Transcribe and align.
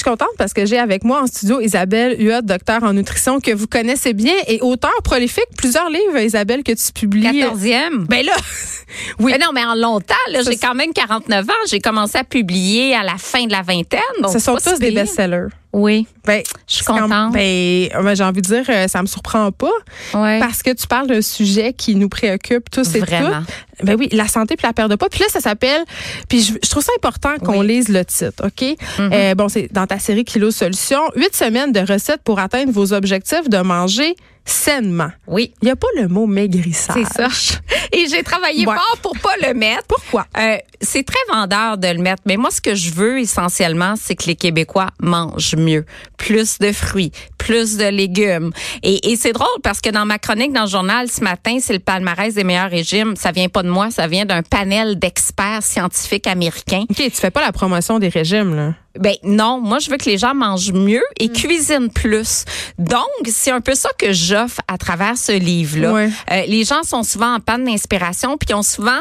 Suis 0.00 0.10
contente 0.10 0.28
parce 0.38 0.52
que 0.52 0.66
j'ai 0.66 0.78
avec 0.78 1.04
moi 1.04 1.22
en 1.22 1.26
studio 1.26 1.60
Isabelle 1.60 2.16
Huot, 2.18 2.42
docteur 2.42 2.82
en 2.82 2.92
nutrition 2.92 3.40
que 3.40 3.52
vous 3.52 3.66
connaissez 3.66 4.12
bien 4.12 4.34
et 4.46 4.60
auteur 4.60 4.92
prolifique. 5.04 5.46
Plusieurs 5.56 5.88
livres, 5.90 6.18
Isabelle, 6.18 6.62
que 6.62 6.72
tu 6.72 6.92
publies. 6.92 7.26
14e. 7.26 8.06
Ben 8.06 8.24
là, 8.24 8.32
oui. 9.18 9.32
Mais 9.32 9.38
non, 9.38 9.52
mais 9.54 9.64
en 9.64 9.74
longtemps, 9.74 10.14
là, 10.30 10.40
j'ai 10.42 10.56
quand 10.56 10.74
même 10.74 10.92
49 10.92 11.48
ans. 11.48 11.52
J'ai 11.68 11.80
commencé 11.80 12.18
à 12.18 12.24
publier 12.24 12.94
à 12.94 13.02
la 13.02 13.16
fin 13.18 13.46
de 13.46 13.52
la 13.52 13.62
vingtaine. 13.62 14.00
Donc 14.22 14.32
Ce 14.32 14.38
sont 14.38 14.56
tous 14.56 14.78
des 14.78 14.90
best-sellers. 14.90 15.48
Oui. 15.72 16.06
Ben, 16.24 16.42
je 16.68 16.74
suis 16.76 16.84
contente. 16.84 17.32
Ben, 17.32 17.88
ben, 18.02 18.14
j'ai 18.14 18.24
envie 18.24 18.42
de 18.42 18.46
dire, 18.46 18.64
euh, 18.68 18.88
ça 18.88 19.00
me 19.02 19.06
surprend 19.06 19.50
pas. 19.52 19.70
Ouais. 20.14 20.38
Parce 20.38 20.62
que 20.62 20.70
tu 20.72 20.86
parles 20.86 21.06
d'un 21.06 21.22
sujet 21.22 21.72
qui 21.72 21.94
nous 21.94 22.08
préoccupe 22.08 22.70
tous 22.70 22.94
et 22.94 23.00
Vraiment. 23.00 23.40
toutes. 23.40 23.86
Ben 23.86 23.96
oui, 23.98 24.08
la 24.12 24.28
santé 24.28 24.56
puis 24.56 24.66
la 24.66 24.74
perte 24.74 24.90
de 24.90 24.96
poids. 24.96 25.08
Puis 25.08 25.20
là, 25.20 25.26
ça 25.30 25.40
s'appelle. 25.40 25.82
Puis 26.28 26.42
je, 26.42 26.52
je, 26.62 26.68
trouve 26.70 26.82
ça 26.82 26.92
important 26.98 27.36
qu'on 27.42 27.60
Oui. 27.60 27.66
lise 27.66 27.88
le 27.88 28.04
titre, 28.04 28.44
ok? 28.44 28.60
Mm-hmm. 28.98 29.10
Euh, 29.14 29.34
Bon, 29.34 29.48
c'est 29.48 29.72
dans 29.72 29.86
ta 29.86 29.98
série 29.98 30.24
Kilo 30.24 30.50
Solutions, 30.50 31.10
huit 31.16 31.34
semaines 31.34 31.72
de 31.72 31.80
recettes 31.80 32.22
pour 32.22 32.38
atteindre 32.40 32.72
vos 32.72 32.92
objectifs 32.92 33.48
de 33.48 33.58
manger 33.58 34.14
sainement. 34.44 35.10
Oui. 35.26 35.52
Il 35.62 35.68
y 35.68 35.70
a 35.70 35.76
pas 35.76 35.86
le 35.96 36.08
mot 36.08 36.26
maigrissage. 36.26 36.96
C'est 37.14 37.22
ça. 37.22 37.28
Et 37.92 38.06
j'ai 38.08 38.22
travaillé 38.22 38.66
Ouais. 38.66 38.74
fort 38.74 38.98
pour 39.02 39.16
pas 39.18 39.34
le 39.46 39.54
mettre. 39.54 39.84
Pourquoi? 39.88 40.26
Euh, 40.36 40.56
c'est 40.80 41.04
très 41.04 41.18
vendeur 41.32 41.78
de 41.78 41.88
le 41.88 41.98
mettre, 42.02 42.22
mais 42.26 42.36
moi, 42.36 42.50
ce 42.50 42.60
que 42.60 42.74
je 42.74 42.90
veux 42.90 43.18
essentiellement, 43.20 43.94
c'est 44.00 44.16
que 44.16 44.24
les 44.26 44.34
Québécois 44.36 44.88
mangent 45.00 45.54
mieux, 45.56 45.84
plus 46.20 46.58
de 46.58 46.70
fruits, 46.70 47.12
plus 47.40 47.76
de 47.78 47.86
légumes. 47.86 48.52
Et, 48.82 49.10
et 49.10 49.16
c'est 49.16 49.32
drôle 49.32 49.48
parce 49.62 49.80
que 49.80 49.88
dans 49.90 50.04
ma 50.04 50.18
chronique 50.18 50.52
dans 50.52 50.64
le 50.64 50.68
journal 50.68 51.10
ce 51.10 51.22
matin, 51.24 51.56
c'est 51.60 51.72
le 51.72 51.78
palmarès 51.78 52.34
des 52.34 52.44
meilleurs 52.44 52.70
régimes. 52.70 53.16
Ça 53.16 53.32
vient 53.32 53.48
pas 53.48 53.62
de 53.62 53.70
moi, 53.70 53.90
ça 53.90 54.06
vient 54.06 54.26
d'un 54.26 54.42
panel 54.42 54.98
d'experts 54.98 55.62
scientifiques 55.62 56.26
américains. 56.26 56.84
Ok, 56.90 56.96
tu 56.96 57.10
fais 57.10 57.30
pas 57.30 57.40
la 57.40 57.52
promotion 57.52 57.98
des 57.98 58.08
régimes 58.08 58.54
là. 58.54 58.74
Ben 58.98 59.14
non, 59.22 59.60
moi 59.60 59.78
je 59.78 59.88
veux 59.88 59.96
que 59.98 60.06
les 60.06 60.18
gens 60.18 60.34
mangent 60.34 60.72
mieux 60.72 61.04
et 61.20 61.28
Mm. 61.28 61.32
cuisinent 61.32 61.90
plus. 61.90 62.44
Donc 62.76 63.06
c'est 63.26 63.52
un 63.52 63.60
peu 63.60 63.76
ça 63.76 63.88
que 63.96 64.12
j'offre 64.12 64.60
à 64.66 64.78
travers 64.78 65.16
ce 65.16 65.30
livre-là. 65.30 65.92
Ouais. 65.92 66.10
Euh, 66.32 66.42
les 66.48 66.64
gens 66.64 66.82
sont 66.82 67.04
souvent 67.04 67.36
en 67.36 67.38
panne 67.38 67.64
d'inspiration, 67.66 68.36
puis 68.36 68.52
ont 68.52 68.64
souvent 68.64 68.98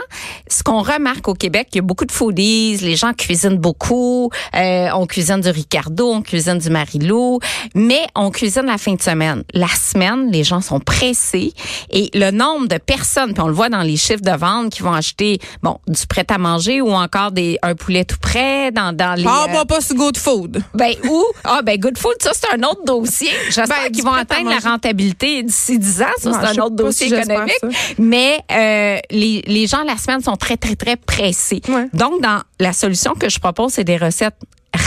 ce 0.48 0.62
qu'on 0.62 0.84
remarque 0.84 1.28
au 1.28 1.34
Québec, 1.34 1.70
il 1.74 1.78
y 1.78 1.80
a 1.80 1.82
beaucoup 1.82 2.06
de 2.06 2.12
foodies, 2.12 2.78
les 2.82 2.96
gens 2.96 3.14
cuisinent 3.14 3.58
beaucoup, 3.58 4.30
euh, 4.56 4.90
on 4.94 5.08
cuisine 5.08 5.42
du 5.42 5.50
Ricardo, 5.50 6.12
on 6.14 6.22
cuisine 6.22 6.60
du 6.60 6.70
Marilou, 6.70 7.40
mais 7.74 8.06
on 8.14 8.29
cuisine 8.30 8.66
la 8.66 8.78
fin 8.78 8.94
de 8.94 9.02
semaine. 9.02 9.44
La 9.54 9.68
semaine, 9.68 10.32
les 10.32 10.44
gens 10.44 10.62
sont 10.62 10.80
pressés 10.80 11.54
et 11.90 12.10
le 12.14 12.32
nombre 12.32 12.68
de 12.68 12.78
personnes, 12.78 13.34
puis 13.34 13.42
on 13.42 13.48
le 13.48 13.54
voit 13.54 13.70
dans 13.70 13.82
les 13.82 13.98
chiffres 13.98 14.22
de 14.22 14.32
vente 14.38 14.72
qui 14.72 14.82
vont 14.84 14.94
acheter 14.94 15.40
bon 15.64 15.80
du 15.88 16.06
prêt 16.08 16.26
à 16.30 16.38
manger 16.38 16.82
ou 16.82 16.92
encore 16.92 17.32
des 17.32 17.58
un 17.62 17.76
poulet 17.76 18.06
tout 18.06 18.18
prêt 18.20 18.72
dans 18.72 18.94
dans 18.96 19.14
les 19.16 19.26
Ah, 19.28 19.46
euh, 19.48 19.52
moi 19.52 19.66
pas 19.66 19.82
sur 19.82 19.96
Good 19.96 20.18
Food. 20.18 20.64
ben 20.74 20.94
ou 21.10 21.24
ah 21.44 21.62
ben 21.64 21.78
Good 21.80 21.98
Food 21.98 22.16
ça 22.22 22.32
c'est 22.34 22.54
un 22.58 22.64
autre 22.64 22.84
dossier. 22.86 23.30
J'espère 23.50 23.68
Ben, 23.68 23.92
qu'ils 23.92 24.04
vont 24.04 24.14
atteindre 24.14 24.50
la 24.50 24.60
rentabilité 24.60 25.44
d'ici 25.44 25.80
10 25.80 26.02
ans, 26.02 26.06
ça 26.18 26.32
c'est 26.34 26.60
un 26.60 26.64
autre 26.64 26.76
dossier 26.76 27.08
si 27.08 27.14
économique. 27.16 27.54
Mais 27.98 28.40
euh, 28.52 28.98
les 29.12 29.42
les 29.46 29.68
gens 29.68 29.84
la 29.84 29.98
semaine 29.98 30.22
sont 30.22 30.36
très 30.36 30.58
très 30.58 30.76
très 30.76 30.96
pressés. 30.96 31.62
Ouais. 31.68 31.88
Donc 31.94 32.22
dans 32.22 32.42
la 32.60 32.74
solution 32.74 33.14
que 33.14 33.30
je 33.30 33.40
propose 33.40 33.74
c'est 33.74 33.84
des 33.84 33.98
recettes 33.98 34.36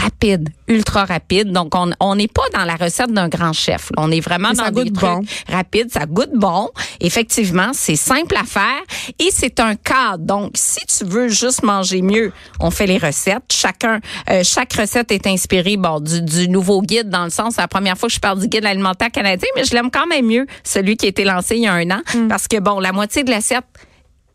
rapides, 0.02 0.48
ultra 0.68 1.04
rapides. 1.04 1.52
Donc 1.52 1.74
on 1.74 1.90
on 2.00 2.14
n'est 2.16 2.28
pas 2.28 2.42
dans 2.54 2.64
la 2.64 2.76
recette 2.76 3.12
d'un 3.12 3.28
grand 3.28 3.52
chef. 3.52 3.90
On 3.96 4.10
est 4.10 4.20
vraiment 4.20 4.50
Mais 4.50 4.56
dans 4.56 4.70
des 4.82 4.90
trucs 4.92 5.00
bon. 5.00 5.22
rapides, 5.48 5.90
ça 5.92 6.06
goûte 6.06 6.32
bon. 6.34 6.70
Effectivement, 7.00 7.70
c'est 7.72 7.96
simple 7.96 8.36
à 8.36 8.44
faire 8.44 8.82
et 9.18 9.28
c'est 9.32 9.60
un 9.60 9.74
cadre. 9.76 10.24
Donc 10.24 10.52
si 10.54 10.80
tu 10.86 11.04
veux 11.04 11.28
juste 11.28 11.62
manger 11.62 12.02
mieux, 12.02 12.32
on 12.60 12.70
fait 12.70 12.86
les 12.86 12.98
recettes. 12.98 13.42
Chacun 13.50 14.00
euh, 14.30 14.42
chaque 14.44 14.72
recette 14.72 15.10
est 15.12 15.26
inspirée 15.26 15.76
bon 15.76 16.00
du, 16.00 16.22
du 16.22 16.48
nouveau 16.48 16.82
guide 16.82 17.08
dans 17.08 17.24
le 17.24 17.30
sens 17.30 17.54
c'est 17.54 17.60
la 17.60 17.68
première 17.68 17.96
fois 17.98 18.08
que 18.08 18.14
je 18.14 18.20
parle 18.20 18.40
du 18.40 18.48
guide 18.48 18.64
alimentaire 18.64 19.10
canadien, 19.10 19.48
mais 19.56 19.64
je 19.64 19.74
l'aime 19.74 19.90
quand 19.90 20.06
même 20.06 20.26
mieux 20.26 20.46
celui 20.64 20.96
qui 20.96 21.06
a 21.06 21.08
été 21.10 21.24
lancé 21.24 21.56
il 21.56 21.62
y 21.62 21.66
a 21.66 21.72
un 21.74 21.90
an 21.90 22.00
Hmm. 22.14 22.26
parce 22.28 22.48
que 22.48 22.58
bon 22.58 22.80
la 22.80 22.92
moitié 22.92 23.22
de 23.22 23.30
l'assiette 23.30 23.64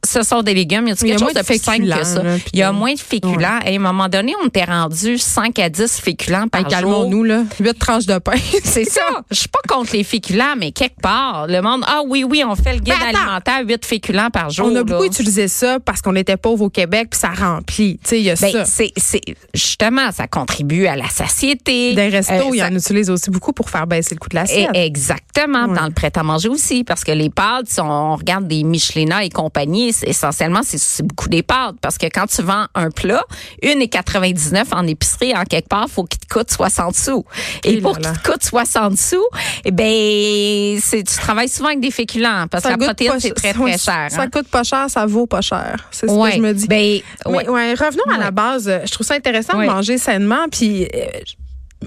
ce 0.06 0.22
sont 0.24 0.42
des 0.42 0.54
légumes. 0.54 0.88
Il 0.88 0.90
y 0.90 0.92
a 0.92 0.96
Il 1.02 1.08
y 1.08 1.12
a 1.12 1.16
quelque 1.16 1.20
moins 1.20 1.28
chose 1.30 1.34
de 1.36 1.40
de 1.42 1.46
plus 1.46 1.62
simple 1.62 1.78
féculents, 1.78 1.98
que 1.98 2.04
ça. 2.06 2.24
là, 2.24 2.36
Il 2.54 2.60
y 2.60 2.64
a 2.64 2.72
moins 2.72 2.94
de 2.94 3.00
féculents. 3.00 3.60
Et 3.66 3.74
à 3.74 3.76
un 3.76 3.80
moment 3.80 4.08
donné, 4.10 4.34
on 4.44 4.48
était 4.48 4.64
rendu 4.64 5.18
5 5.18 5.60
à 5.60 5.70
10 5.70 6.00
féculents 6.00 6.48
par 6.48 6.62
jour. 6.62 6.70
calmons-nous 6.70 7.24
là. 7.24 7.44
Huit 7.60 7.78
tranches 7.78 8.06
de 8.06 8.18
pain. 8.20 8.34
C'est 8.64 8.86
ça. 8.90 9.02
Je 9.32 9.36
suis 9.36 9.48
pas 9.50 9.60
contre 9.68 9.94
les 9.94 10.04
féculents, 10.04 10.56
mais 10.58 10.72
quelque 10.72 11.02
part, 11.02 11.48
le 11.48 11.62
monde, 11.62 11.84
ah 11.88 12.02
oui, 12.08 12.24
oui, 12.24 12.44
on 12.46 12.56
fait 12.56 12.74
le 12.74 12.80
guide 12.80 12.94
Ben, 13.00 13.16
alimentaire, 13.16 13.62
8 13.66 13.86
féculents 13.86 14.30
par 14.30 14.50
jour. 14.50 14.68
On 14.68 14.72
a 14.72 14.74
là. 14.76 14.84
beaucoup 14.84 15.06
utilisé 15.06 15.48
ça 15.48 15.80
parce 15.80 16.02
qu'on 16.02 16.16
était 16.16 16.38
pauvres 16.38 16.66
au 16.66 16.70
Québec 16.70 17.08
puis 17.12 17.20
ça 17.20 17.30
remplit. 17.30 18.00
Tu 18.04 18.10
sais, 18.10 18.20
il 18.20 18.24
y 18.26 18.30
a 18.32 18.36
Ben, 18.36 18.52
ça. 18.52 18.66
c'est, 18.66 19.22
justement, 19.54 20.12
ça 20.12 20.28
contribue 20.28 20.86
à 20.88 20.96
la 20.96 21.10
satiété. 21.10 21.94
Des 21.94 22.10
restos, 22.10 22.34
Euh, 22.34 22.42
il 22.54 22.56
y 22.56 22.60
ça- 22.60 22.68
en 22.68 22.76
utilise 22.76 23.10
aussi 23.10 23.30
beaucoup 23.30 23.54
pour 23.54 23.70
faire 23.70 23.88
baisser 23.88 24.16
le 24.16 24.20
coût 24.20 24.30
de 24.30 24.36
Et- 24.36 24.40
l'assiette. 24.40 24.70
exactement, 24.74 25.66
Ouais. 25.68 25.76
dans 25.78 25.86
le 25.86 25.92
prêt-à-manger 25.92 26.50
aussi, 26.50 26.84
parce 26.84 27.04
que 27.04 27.12
les 27.12 27.30
pâtes, 27.30 27.68
si 27.68 27.80
on 27.80 28.16
regarde 28.16 28.48
des 28.48 28.64
Michelina 28.64 29.24
et 29.24 29.30
compagnie, 29.30 29.87
essentiellement, 29.90 30.62
c'est, 30.64 31.06
beaucoup 31.06 31.30
des 31.30 31.44
pâtes, 31.44 31.76
parce 31.82 31.98
que 31.98 32.08
quand 32.08 32.28
tu 32.28 32.42
vends 32.42 32.66
un 32.76 32.90
plat, 32.90 33.24
une 33.62 33.82
et 33.82 33.88
99 33.88 34.68
en 34.72 34.86
épicerie, 34.88 35.36
en 35.36 35.44
quelque 35.44 35.68
part, 35.68 35.88
faut 35.90 36.04
qu'il 36.04 36.20
te 36.20 36.28
coûte 36.28 36.52
60 36.52 36.96
sous. 36.96 37.26
Et, 37.64 37.74
Et 37.74 37.82
pour 37.82 37.98
qu'il 37.98 38.12
te 38.12 38.32
coûte 38.32 38.44
60 38.44 38.98
sous, 38.98 39.18
eh 39.66 39.72
ben, 39.72 40.80
c'est, 40.82 41.04
tu 41.04 41.16
travailles 41.16 41.50
souvent 41.50 41.70
avec 41.70 41.80
des 41.80 41.92
féculents, 41.92 42.48
parce 42.50 42.64
que 42.64 42.70
la 42.70 42.78
protéine, 42.78 43.20
c'est 43.20 43.34
très, 43.34 43.54
très 43.54 43.78
cher. 43.78 44.08
Ça 44.10 44.22
hein. 44.22 44.30
coûte 44.30 44.48
pas 44.48 44.64
cher, 44.64 44.90
ça 44.90 45.06
vaut 45.06 45.28
pas 45.28 45.42
cher. 45.42 45.88
C'est 45.92 46.08
ce 46.08 46.14
que 46.14 46.36
je 46.36 46.42
me 46.42 46.54
dis. 46.54 46.68
Ben, 46.68 47.02
Mais, 47.26 47.32
ouais. 47.32 47.50
ouais, 47.50 47.74
revenons 47.74 48.14
à 48.14 48.18
la 48.18 48.32
base. 48.32 48.72
Je 48.86 48.92
trouve 48.92 49.06
ça 49.06 49.16
intéressant 49.16 49.60
de 49.60 49.66
manger 49.66 49.98
sainement. 49.98 50.48
Puis 50.52 50.84
euh, 50.84 51.08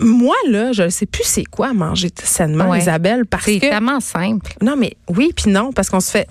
moi, 0.00 0.36
là, 0.48 0.72
je 0.72 0.84
ne 0.84 0.88
sais 0.88 1.06
plus 1.06 1.24
c'est 1.24 1.44
quoi 1.44 1.72
manger 1.72 2.10
sainement, 2.22 2.68
Ouais. 2.70 2.78
Isabelle, 2.78 3.26
parce 3.26 3.44
C'est 3.44 3.58
que 3.58 3.68
tellement 3.68 3.98
simple. 4.00 4.52
non, 4.62 4.74
mais 4.76 4.96
oui, 5.08 5.32
puis 5.34 5.50
non, 5.50 5.72
parce 5.72 5.90
qu'on 5.90 5.98
se 6.00 6.10
fait, 6.12 6.28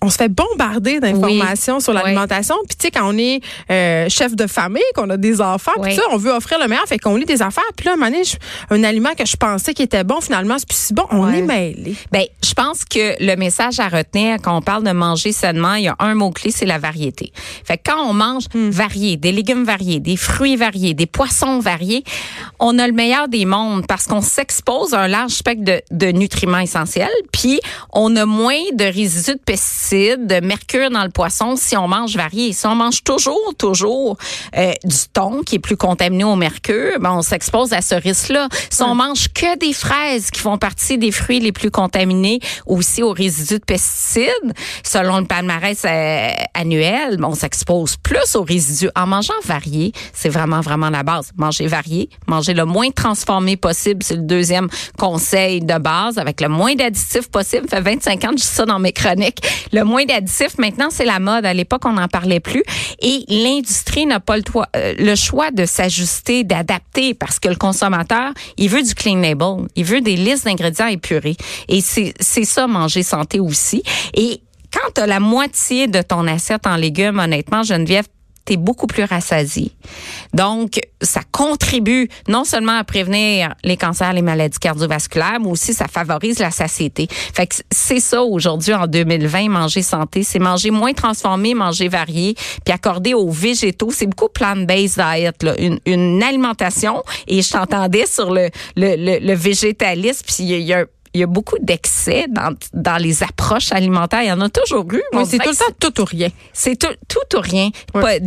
on 0.00 0.08
se 0.08 0.16
fait 0.16 0.30
bombarder 0.30 0.98
d'informations 0.98 1.78
sur 1.80 1.92
l'alimentation. 1.92 2.54
Puis 2.68 2.76
tu 2.78 2.86
sais, 2.86 2.90
quand 2.90 3.12
on 3.12 3.18
est 3.18 3.40
euh, 3.70 4.08
chef 4.08 4.34
de 4.34 4.46
famille, 4.46 4.82
qu'on 4.94 5.10
a 5.10 5.16
des 5.18 5.40
enfants, 5.42 5.72
puis 5.82 5.90
Oui. 5.92 5.94
ça, 5.96 6.02
on 6.10 6.16
veut 6.16 6.32
offrir 6.32 6.58
le 6.58 6.68
meilleur, 6.68 6.86
fait 6.86 6.98
qu'on 6.98 7.16
lit 7.16 7.26
des 7.26 7.42
affaires. 7.42 7.62
Puis 7.76 7.84
là, 7.86 7.92
à 7.92 7.94
un 7.94 7.96
moment 7.98 8.10
donné, 8.10 8.24
je- 8.24 8.36
un 8.70 8.82
aliment 8.82 9.12
que 9.16 9.26
je 9.26 9.36
pensais 9.36 9.74
qui 9.74 9.82
était 9.82 10.04
bon, 10.04 10.20
finalement, 10.22 10.56
c'est 10.58 10.68
plus 10.68 10.78
si 10.78 10.94
bon. 10.94 11.04
On 11.10 11.30
est 11.30 11.42
mêlés. 11.42 11.94
Ben, 12.12 12.24
je 12.42 12.54
pense 12.54 12.84
que 12.84 13.14
le 13.22 13.36
message 13.36 13.78
à 13.78 13.88
retenir 13.88 14.38
quand 14.42 14.56
on 14.56 14.62
parle 14.62 14.84
de 14.84 14.92
manger 14.92 15.32
sainement, 15.32 15.74
il 15.74 15.84
y 15.84 15.88
a 15.88 15.96
un 15.98 16.14
mot 16.14 16.30
clé, 16.30 16.50
c'est 16.50 16.66
la 16.66 16.78
variété. 16.78 17.30
Fait 17.64 17.76
que 17.76 17.82
quand 17.90 18.02
on 18.08 18.14
mange 18.14 18.44
Hmm. 18.54 18.70
varié, 18.70 19.16
des 19.18 19.32
légumes 19.32 19.64
variés, 19.64 20.00
des 20.00 20.16
fruits 20.16 20.56
variés, 20.56 20.94
des 20.94 21.06
poissons 21.06 21.58
variés, 21.60 22.04
on 22.58 22.78
a 22.78 22.86
le 22.86 22.92
meilleur 22.92 23.02
des 23.28 23.44
mondes 23.44 23.86
parce 23.86 24.06
qu'on 24.06 24.20
s'expose 24.20 24.94
à 24.94 25.00
un 25.00 25.08
large 25.08 25.32
spectre 25.32 25.64
de, 25.64 25.82
de 25.90 26.06
nutriments 26.12 26.58
essentiels, 26.58 27.08
puis 27.32 27.60
on 27.92 28.14
a 28.16 28.26
moins 28.26 28.60
de 28.72 28.84
résidus 28.84 29.34
de 29.34 29.40
pesticides, 29.44 30.26
de 30.26 30.40
mercure 30.40 30.90
dans 30.90 31.04
le 31.04 31.10
poisson 31.10 31.56
si 31.56 31.76
on 31.76 31.88
mange 31.88 32.16
varié. 32.16 32.52
Si 32.52 32.66
on 32.66 32.74
mange 32.74 33.02
toujours, 33.04 33.54
toujours 33.58 34.16
euh, 34.56 34.72
du 34.84 34.96
thon 35.12 35.42
qui 35.44 35.56
est 35.56 35.58
plus 35.58 35.76
contaminé 35.76 36.24
au 36.24 36.36
mercure, 36.36 36.98
ben 37.00 37.12
on 37.12 37.22
s'expose 37.22 37.72
à 37.72 37.80
ce 37.82 37.94
risque-là. 37.94 38.48
Si 38.70 38.82
on 38.82 38.94
mange 38.94 39.28
que 39.32 39.58
des 39.58 39.72
fraises 39.72 40.30
qui 40.30 40.40
font 40.40 40.58
partie 40.58 40.98
des 40.98 41.12
fruits 41.12 41.40
les 41.40 41.52
plus 41.52 41.70
contaminés, 41.70 42.40
aussi 42.66 43.02
aux 43.02 43.12
résidus 43.12 43.58
de 43.58 43.64
pesticides, 43.64 44.52
selon 44.82 45.18
le 45.18 45.26
palmarès 45.26 45.82
euh, 45.84 46.30
annuel, 46.54 47.16
ben, 47.18 47.28
on 47.28 47.34
s'expose 47.34 47.96
plus 47.96 48.36
aux 48.36 48.42
résidus. 48.42 48.90
En 48.96 49.06
mangeant 49.06 49.34
varié, 49.44 49.92
c'est 50.12 50.28
vraiment, 50.28 50.60
vraiment 50.60 50.90
la 50.90 51.02
base. 51.02 51.32
Manger 51.36 51.66
varié, 51.66 52.08
manger 52.26 52.54
le 52.54 52.64
moins 52.64 52.90
transformé 52.92 53.56
possible, 53.56 54.02
c'est 54.02 54.16
le 54.16 54.22
deuxième 54.22 54.68
conseil 54.98 55.60
de 55.60 55.78
base, 55.78 56.18
avec 56.18 56.40
le 56.40 56.48
moins 56.48 56.74
d'additifs 56.74 57.28
possible. 57.30 57.66
Ça 57.68 57.76
fait 57.76 57.94
25 57.94 58.24
ans 58.24 58.28
que 58.28 58.38
je 58.38 58.42
dis 58.42 58.42
ça 58.42 58.64
dans 58.64 58.78
mes 58.78 58.92
chroniques. 58.92 59.38
Le 59.72 59.84
moins 59.84 60.04
d'additifs, 60.04 60.58
maintenant, 60.58 60.88
c'est 60.90 61.04
la 61.04 61.18
mode. 61.18 61.44
À 61.44 61.54
l'époque, 61.54 61.82
on 61.84 61.92
n'en 61.92 62.08
parlait 62.08 62.40
plus. 62.40 62.62
Et 63.00 63.24
l'industrie 63.28 64.06
n'a 64.06 64.20
pas 64.20 64.36
le, 64.36 64.42
euh, 64.76 64.94
le 64.98 65.14
choix 65.14 65.50
de 65.50 65.66
s'ajuster, 65.66 66.44
d'adapter, 66.44 67.14
parce 67.14 67.38
que 67.38 67.48
le 67.48 67.56
consommateur, 67.56 68.32
il 68.56 68.68
veut 68.68 68.82
du 68.82 68.94
clean 68.94 69.20
label. 69.20 69.66
Il 69.76 69.84
veut 69.84 70.00
des 70.00 70.16
listes 70.16 70.44
d'ingrédients 70.44 70.86
épurés. 70.86 71.36
Et 71.68 71.80
c'est 71.80 72.14
ça, 72.44 72.66
manger 72.66 73.02
santé 73.02 73.40
aussi. 73.40 73.82
Et 74.14 74.40
quand 74.72 75.02
tu 75.02 75.06
la 75.06 75.20
moitié 75.20 75.86
de 75.86 76.00
ton 76.00 76.26
assiette 76.26 76.66
en 76.66 76.76
légumes, 76.76 77.18
honnêtement, 77.18 77.62
Geneviève, 77.62 78.06
tu 78.44 78.54
es 78.54 78.56
beaucoup 78.56 78.86
plus 78.86 79.04
rassasié. 79.04 79.72
Donc, 80.32 80.80
ça 81.00 81.20
contribue 81.30 82.08
non 82.28 82.44
seulement 82.44 82.78
à 82.78 82.84
prévenir 82.84 83.54
les 83.64 83.76
cancers, 83.76 84.12
les 84.12 84.22
maladies 84.22 84.58
cardiovasculaires, 84.58 85.38
mais 85.40 85.48
aussi 85.48 85.74
ça 85.74 85.86
favorise 85.88 86.38
la 86.38 86.50
satiété. 86.50 87.08
Fait 87.10 87.46
que 87.46 87.56
c'est 87.70 88.00
ça 88.00 88.22
aujourd'hui 88.22 88.74
en 88.74 88.86
2020, 88.86 89.48
manger 89.48 89.82
santé, 89.82 90.22
c'est 90.22 90.38
manger 90.38 90.70
moins 90.70 90.92
transformé, 90.92 91.54
manger 91.54 91.88
varié, 91.88 92.34
puis 92.64 92.72
accorder 92.72 93.14
aux 93.14 93.30
végétaux. 93.30 93.90
C'est 93.90 94.06
beaucoup 94.06 94.28
plant-based 94.28 94.96
diet, 94.96 95.42
là. 95.42 95.54
Une, 95.58 95.78
une 95.86 96.22
alimentation. 96.22 97.02
Et 97.26 97.42
je 97.42 97.50
t'entendais 97.50 98.06
sur 98.06 98.32
le, 98.32 98.50
le, 98.76 98.96
le, 98.96 99.18
le 99.18 99.34
végétalisme, 99.34 100.24
puis 100.26 100.44
il 100.44 100.60
y 100.62 100.72
a 100.72 100.80
un 100.80 100.86
il 101.14 101.20
y 101.20 101.24
a 101.24 101.26
beaucoup 101.26 101.58
d'excès 101.60 102.26
dans, 102.28 102.54
dans 102.72 102.96
les 102.96 103.22
approches 103.22 103.72
alimentaires. 103.72 104.22
Il 104.22 104.28
y 104.28 104.32
en 104.32 104.40
a 104.40 104.48
toujours 104.48 104.86
eu. 104.92 105.02
Oui, 105.12 105.24
c'est 105.26 105.38
tout 105.38 105.50
le 105.50 105.56
temps 105.56 105.90
tout 105.92 106.00
ou 106.00 106.04
rien. 106.04 106.28
C'est 106.52 106.76
tout, 106.76 106.94
tout 107.08 107.36
ou 107.36 107.40
rien. 107.40 107.70
Ouais. 107.94 108.20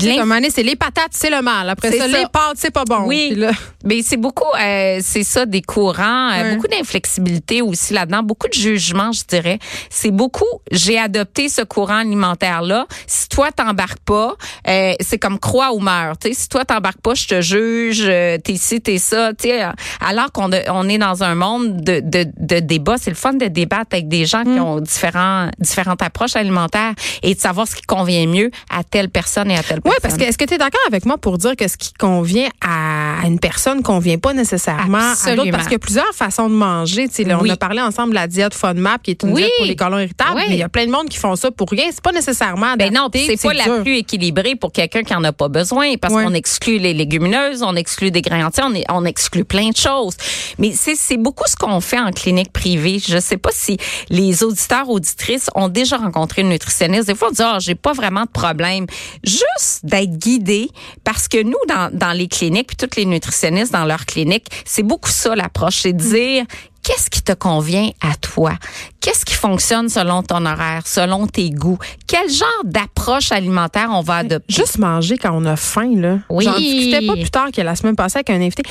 c'est 0.49 0.63
les 0.63 0.75
patates, 0.75 1.11
c'est 1.11 1.29
le 1.29 1.41
mal. 1.41 1.69
Après 1.69 1.91
ça, 1.91 2.07
ça, 2.07 2.07
les 2.07 2.25
pâtes, 2.31 2.55
c'est 2.57 2.71
pas 2.71 2.85
bon. 2.85 3.05
Oui. 3.05 3.35
Mais 3.83 4.01
c'est 4.03 4.17
beaucoup, 4.17 4.43
euh, 4.59 4.99
c'est 5.01 5.23
ça, 5.23 5.45
des 5.45 5.61
courants, 5.61 6.31
euh, 6.31 6.55
beaucoup 6.55 6.67
d'inflexibilité 6.67 7.61
aussi 7.61 7.93
là-dedans, 7.93 8.23
beaucoup 8.23 8.47
de 8.47 8.53
jugement, 8.53 9.11
je 9.11 9.23
dirais. 9.27 9.59
C'est 9.89 10.11
beaucoup, 10.11 10.45
j'ai 10.71 10.99
adopté 10.99 11.49
ce 11.49 11.61
courant 11.61 11.97
alimentaire-là. 11.97 12.87
Si 13.07 13.29
toi, 13.29 13.51
t'embarques 13.51 13.99
pas, 14.05 14.35
euh, 14.67 14.93
c'est 14.99 15.17
comme 15.17 15.39
croix 15.39 15.73
ou 15.73 15.79
meurs. 15.79 16.15
sais 16.21 16.33
si 16.33 16.49
toi, 16.49 16.65
t'embarques 16.65 17.01
pas, 17.01 17.15
je 17.15 17.27
te 17.27 17.41
juge, 17.41 18.03
euh, 18.05 18.37
t'es 18.37 18.57
ci, 18.57 18.81
t'es 18.81 18.97
ça. 18.97 19.31
sais 19.39 19.63
alors 19.99 20.31
qu'on 20.31 20.49
on 20.69 20.89
est 20.89 20.97
dans 20.97 21.23
un 21.23 21.35
monde 21.35 21.81
de, 21.81 21.99
de, 21.99 22.25
de 22.37 22.59
c'est 22.97 23.09
le 23.09 23.15
fun 23.15 23.33
de 23.33 23.45
débattre 23.47 23.93
avec 23.93 24.07
des 24.07 24.25
gens 24.25 24.43
qui 24.43 24.49
mm. 24.49 24.63
ont 24.63 24.79
différents, 24.79 25.49
différentes 25.59 26.01
approches 26.01 26.35
alimentaires 26.35 26.93
et 27.23 27.35
de 27.35 27.39
savoir 27.39 27.67
ce 27.67 27.75
qui 27.75 27.81
convient 27.83 28.27
mieux 28.27 28.51
à 28.69 28.83
telle 28.83 29.09
personne 29.09 29.51
et 29.51 29.57
à 29.57 29.63
telle 29.63 29.81
personne. 29.81 29.91
Oui, 29.91 29.99
parce 30.01 30.17
que 30.17 30.23
est-ce 30.23 30.37
que 30.37 30.45
tu 30.45 30.55
es 30.55 30.57
d'accord 30.57 30.81
avec 30.87 31.05
moi 31.05 31.17
pour 31.17 31.37
dire 31.37 31.55
que 31.55 31.67
ce 31.67 31.77
qui 31.77 31.93
convient 31.93 32.49
à 32.61 33.25
une 33.25 33.39
personne 33.39 33.83
convient 33.83 34.17
pas 34.17 34.33
nécessairement 34.33 34.97
à 34.97 35.35
d'autres? 35.35 35.51
Parce 35.51 35.63
qu'il 35.63 35.73
y 35.73 35.75
a 35.75 35.79
plusieurs 35.79 36.13
façons 36.13 36.49
de 36.49 36.55
manger. 36.55 37.07
On 37.39 37.49
a 37.49 37.57
parlé 37.57 37.81
ensemble 37.81 38.09
de 38.09 38.15
la 38.15 38.27
diète 38.27 38.53
FODMAP 38.53 39.03
qui 39.03 39.11
est 39.11 39.23
une 39.23 39.33
diète 39.33 39.51
pour 39.57 39.65
les 39.65 39.75
colons 39.75 39.99
irritables, 39.99 40.35
mais 40.47 40.55
il 40.55 40.57
y 40.57 40.63
a 40.63 40.69
plein 40.69 40.85
de 40.85 40.91
monde 40.91 41.09
qui 41.09 41.17
font 41.17 41.35
ça 41.35 41.51
pour 41.51 41.69
rien. 41.69 41.85
C'est 41.91 42.03
pas 42.03 42.11
nécessairement 42.11 42.75
ben 42.77 42.93
non, 42.93 43.09
c'est 43.13 43.41
pas 43.41 43.53
la 43.53 43.81
plus 43.81 43.97
équilibrée 43.97 44.55
pour 44.55 44.71
quelqu'un 44.71 45.03
qui 45.03 45.13
en 45.13 45.23
a 45.23 45.31
pas 45.31 45.47
besoin 45.47 45.95
parce 45.97 46.13
qu'on 46.13 46.33
exclut 46.33 46.77
les 46.77 46.93
légumineuses, 46.93 47.63
on 47.63 47.75
exclut 47.75 48.11
des 48.11 48.21
grains 48.21 48.45
entiers, 48.45 48.63
on, 48.89 48.95
on 48.95 49.05
exclut 49.05 49.45
plein 49.45 49.69
de 49.69 49.77
choses. 49.77 50.15
Mais 50.57 50.71
c'est 50.73 51.17
beaucoup 51.17 51.45
ce 51.47 51.55
qu'on 51.55 51.79
fait 51.81 51.99
en 51.99 52.11
clinique 52.11 52.51
je 52.65 53.19
sais 53.19 53.37
pas 53.37 53.51
si 53.53 53.77
les 54.09 54.43
auditeurs 54.43 54.89
auditrices 54.89 55.49
ont 55.55 55.69
déjà 55.69 55.97
rencontré 55.97 56.41
une 56.41 56.49
nutritionniste. 56.49 57.07
Des 57.07 57.15
fois, 57.15 57.29
on 57.29 57.31
dit 57.31 57.41
oh, 57.43 57.57
j'ai 57.59 57.75
pas 57.75 57.93
vraiment 57.93 58.23
de 58.23 58.29
problème. 58.29 58.85
Juste 59.23 59.81
d'être 59.83 60.17
guidé 60.17 60.69
parce 61.03 61.27
que 61.27 61.41
nous 61.43 61.53
dans, 61.67 61.89
dans 61.93 62.11
les 62.11 62.27
cliniques 62.27 62.67
puis 62.67 62.77
toutes 62.77 62.95
les 62.95 63.05
nutritionnistes 63.05 63.71
dans 63.71 63.85
leurs 63.85 64.05
cliniques, 64.05 64.47
c'est 64.65 64.83
beaucoup 64.83 65.09
ça 65.09 65.35
l'approche, 65.35 65.81
c'est 65.81 65.93
dire 65.93 66.45
qu'est-ce 66.85 67.09
qui 67.09 67.21
te 67.21 67.33
convient 67.33 67.89
à 68.01 68.15
toi? 68.15 68.53
Qu'est-ce 69.01 69.25
qui 69.25 69.33
fonctionne 69.33 69.89
selon 69.89 70.21
ton 70.23 70.45
horaire, 70.45 70.85
selon 70.85 71.27
tes 71.27 71.49
goûts? 71.49 71.79
Quel 72.07 72.29
genre 72.29 72.63
d'approche 72.63 73.31
alimentaire 73.31 73.89
on 73.91 74.01
va 74.01 74.17
adopter? 74.17 74.53
Juste 74.53 74.77
manger 74.77 75.17
quand 75.17 75.31
on 75.33 75.45
a 75.45 75.55
faim, 75.55 75.95
là. 75.95 76.19
Oui. 76.29 76.45
J'en 76.45 76.57
discutais 76.57 77.05
pas 77.05 77.13
plus 77.13 77.31
tard 77.31 77.51
que 77.51 77.61
la 77.61 77.75
semaine 77.75 77.95
passée 77.95 78.17
avec 78.17 78.29
un 78.29 78.41
invité 78.41 78.63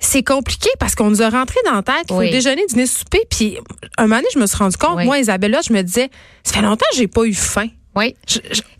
c'est 0.00 0.22
compliqué 0.22 0.70
parce 0.78 0.94
qu'on 0.94 1.10
nous 1.10 1.22
a 1.22 1.28
rentré 1.30 1.56
dans 1.66 1.74
la 1.74 1.82
tête, 1.82 2.06
il 2.08 2.14
faut 2.14 2.20
déjeuner, 2.22 2.64
dîner, 2.66 2.86
souper. 2.86 3.20
Puis 3.30 3.58
un 3.98 4.04
moment 4.04 4.16
donné, 4.16 4.28
je 4.34 4.38
me 4.38 4.46
suis 4.46 4.56
rendu 4.56 4.76
compte, 4.76 5.04
moi, 5.04 5.18
Isabella, 5.18 5.60
je 5.66 5.72
me 5.72 5.82
disais, 5.82 6.10
ça 6.42 6.54
fait 6.54 6.62
longtemps 6.62 6.86
que 6.90 6.96
j'ai 6.96 7.06
pas 7.06 7.24
eu 7.24 7.34
faim. 7.34 7.68
Oui. 7.96 8.14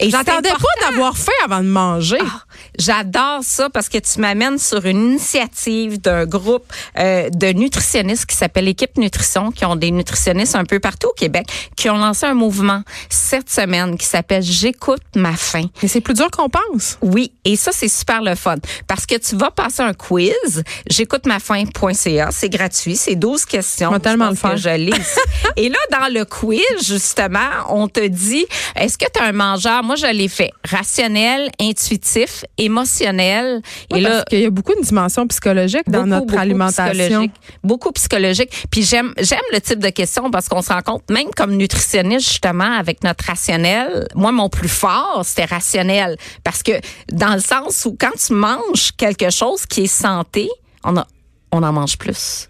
J'attendais 0.01 0.51
pas 0.51 0.89
d'avoir 0.89 1.17
faim 1.17 1.33
avant 1.45 1.61
de 1.61 1.69
manger. 1.69 2.19
Ah, 2.21 2.45
j'adore 2.79 3.41
ça 3.43 3.69
parce 3.69 3.89
que 3.89 3.99
tu 3.99 4.21
m'amènes 4.21 4.59
sur 4.59 4.85
une 4.87 5.11
initiative 5.11 6.01
d'un 6.01 6.27
groupe 6.27 6.65
euh, 6.99 7.29
de 7.31 7.49
nutritionnistes 7.49 8.27
qui 8.27 8.37
s'appelle 8.37 8.69
Équipe 8.69 8.97
Nutrition, 8.99 9.51
qui 9.51 9.65
ont 9.65 9.75
des 9.75 9.91
nutritionnistes 9.91 10.55
un 10.55 10.65
peu 10.65 10.79
partout 10.79 11.09
au 11.09 11.13
Québec, 11.13 11.47
qui 11.77 11.91
ont 11.91 11.99
lancé 11.99 12.27
un 12.27 12.35
mouvement 12.35 12.83
cette 13.09 13.51
semaine 13.51 13.99
qui 13.99 14.07
s'appelle 14.07 14.43
J'écoute 14.43 15.03
ma 15.17 15.35
faim. 15.35 15.65
Mais 15.83 15.89
c'est 15.89 16.01
plus 16.01 16.15
dur 16.15 16.31
qu'on 16.31 16.49
pense. 16.49 16.97
Oui, 17.03 17.33
et 17.45 17.57
ça 17.57 17.73
c'est 17.73 17.89
super 17.89 18.23
le 18.23 18.37
fun 18.37 18.57
parce 18.87 19.07
que 19.07 19.17
tu 19.17 19.37
vas 19.37 19.51
passer 19.51 19.83
un 19.83 19.93
quiz, 19.93 20.63
j'écoute 20.89 21.27
ma 21.27 21.41
faim.ca, 21.41 22.31
c'est 22.31 22.49
gratuit, 22.49 22.97
c'est 22.97 23.17
12 23.17 23.45
questions. 23.45 23.99
Tellement 23.99 24.31
le 24.31 24.37
faire. 24.37 24.57
Je 24.57 24.71
et 25.57 25.69
là 25.69 25.79
dans 25.91 26.13
le 26.13 26.25
quiz 26.25 26.61
justement, 26.83 27.39
on 27.69 27.89
te 27.89 28.07
dit 28.07 28.47
est-ce 28.77 28.97
que 28.97 29.10
as 29.19 29.25
un 29.25 29.33
mangeur? 29.33 29.83
Moi, 29.83 29.97
je 29.97 30.07
l'ai 30.07 30.29
fait. 30.29 30.51
Rationnel, 30.69 31.51
intuitif, 31.61 32.45
émotionnel. 32.59 33.63
et 33.95 34.01
là, 34.01 34.25
qu'il 34.29 34.41
y 34.41 34.47
a 34.47 34.51
beaucoup 34.51 34.75
de 34.75 34.83
dimensions 34.83 35.27
psychologiques 35.27 35.89
dans 35.89 36.07
notre 36.07 36.37
alimentation. 36.37 37.29
beaucoup 37.65 37.93
psychologique. 37.93 38.51
Puis 38.71 38.83
j'aime, 38.83 39.13
j'aime 39.19 39.41
le 39.53 39.61
type 39.61 39.79
de 39.79 39.91
questions 39.91 40.31
parce 40.31 40.49
qu'on 40.49 40.63
se 40.63 40.73
rend 40.73 40.83
compte, 40.83 41.09
même 41.11 41.31
comme 41.37 41.57
nutritionniste, 41.57 42.29
justement, 42.29 42.73
avec 42.79 43.03
notre 43.05 43.25
rationnel, 43.25 44.09
moi, 44.15 44.33
mon 44.33 44.49
plus 44.49 44.69
fort, 44.69 45.23
c'était 45.25 45.47
rationnel. 45.47 46.17
Parce 46.45 46.63
que 46.63 46.73
dans 47.13 47.35
le 47.35 47.41
sens 47.41 47.85
où 47.87 47.97
quand 47.99 48.13
tu 48.17 48.33
manges 48.33 48.93
quelque 48.97 49.31
chose 49.31 49.67
qui 49.67 49.83
est 49.83 49.87
santé, 49.87 50.49
on, 50.85 50.97
a, 50.97 51.07
on 51.53 51.63
en 51.63 51.73
mange 51.73 51.99
plus 51.99 52.50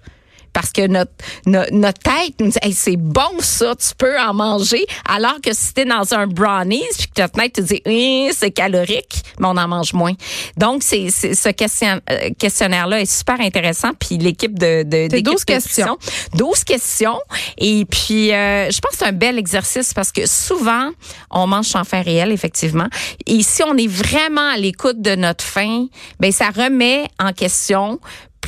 parce 0.53 0.73
que 0.73 0.87
notre, 0.87 1.13
notre, 1.47 2.01
tête 2.01 2.35
nous 2.41 2.49
dit 2.49 2.73
c'est 2.73 2.97
bon 2.97 3.41
ça, 3.41 3.75
tu 3.77 3.95
peux 3.97 4.19
en 4.19 4.35
manger. 4.35 4.85
Alors 5.09 5.41
que 5.43 5.53
si 5.53 5.75
t'es 5.75 5.85
dans 5.85 6.15
un 6.15 6.27
brownies 6.27 6.83
puis 6.99 7.07
que 7.09 7.15
ta 7.15 7.29
tête 7.29 7.55
te 7.55 7.61
dit 7.61 7.83
hein, 7.87 8.33
c'est 8.37 8.51
calorique, 8.51 9.23
mais 9.39 9.47
on 9.49 9.57
en 9.57 9.69
mange 9.69 9.93
moins. 9.93 10.15
Donc 10.57 10.83
c'est 10.83 11.11
ce 11.11 11.51
question, 11.51 12.01
euh, 12.11 12.31
questionnaire 12.39 12.87
là 12.87 13.01
est 13.01 13.11
super 13.11 13.41
intéressant 13.41 13.91
puis 13.99 14.19
l'équipe 14.19 14.59
de 14.59 14.83
de 14.83 15.21
12 15.21 15.45
questions. 15.45 15.99
12 16.35 16.65
questions 16.65 17.21
et 17.59 17.85
puis 17.85 18.33
euh, 18.33 18.71
je 18.71 18.81
pense 18.81 18.93
que 18.93 18.99
c'est 18.99 19.07
un 19.07 19.13
bel 19.13 19.39
exercice 19.39 19.95
parce 19.95 20.13
que 20.13 20.27
souvent 20.27 20.91
on 21.31 21.47
mange 21.47 21.67
sans 21.67 21.85
faim 21.85 22.03
réel 22.03 22.33
effectivement. 22.33 22.89
Et 23.27 23.43
si 23.43 23.63
on 23.63 23.77
est 23.77 23.89
vraiment 23.89 24.49
à 24.49 24.57
l'écoute 24.57 25.01
de 25.01 25.15
notre 25.15 25.45
faim, 25.45 25.87
ben 26.19 26.33
ça 26.33 26.51
remet 26.51 27.07
en 27.19 27.33
question 27.33 28.01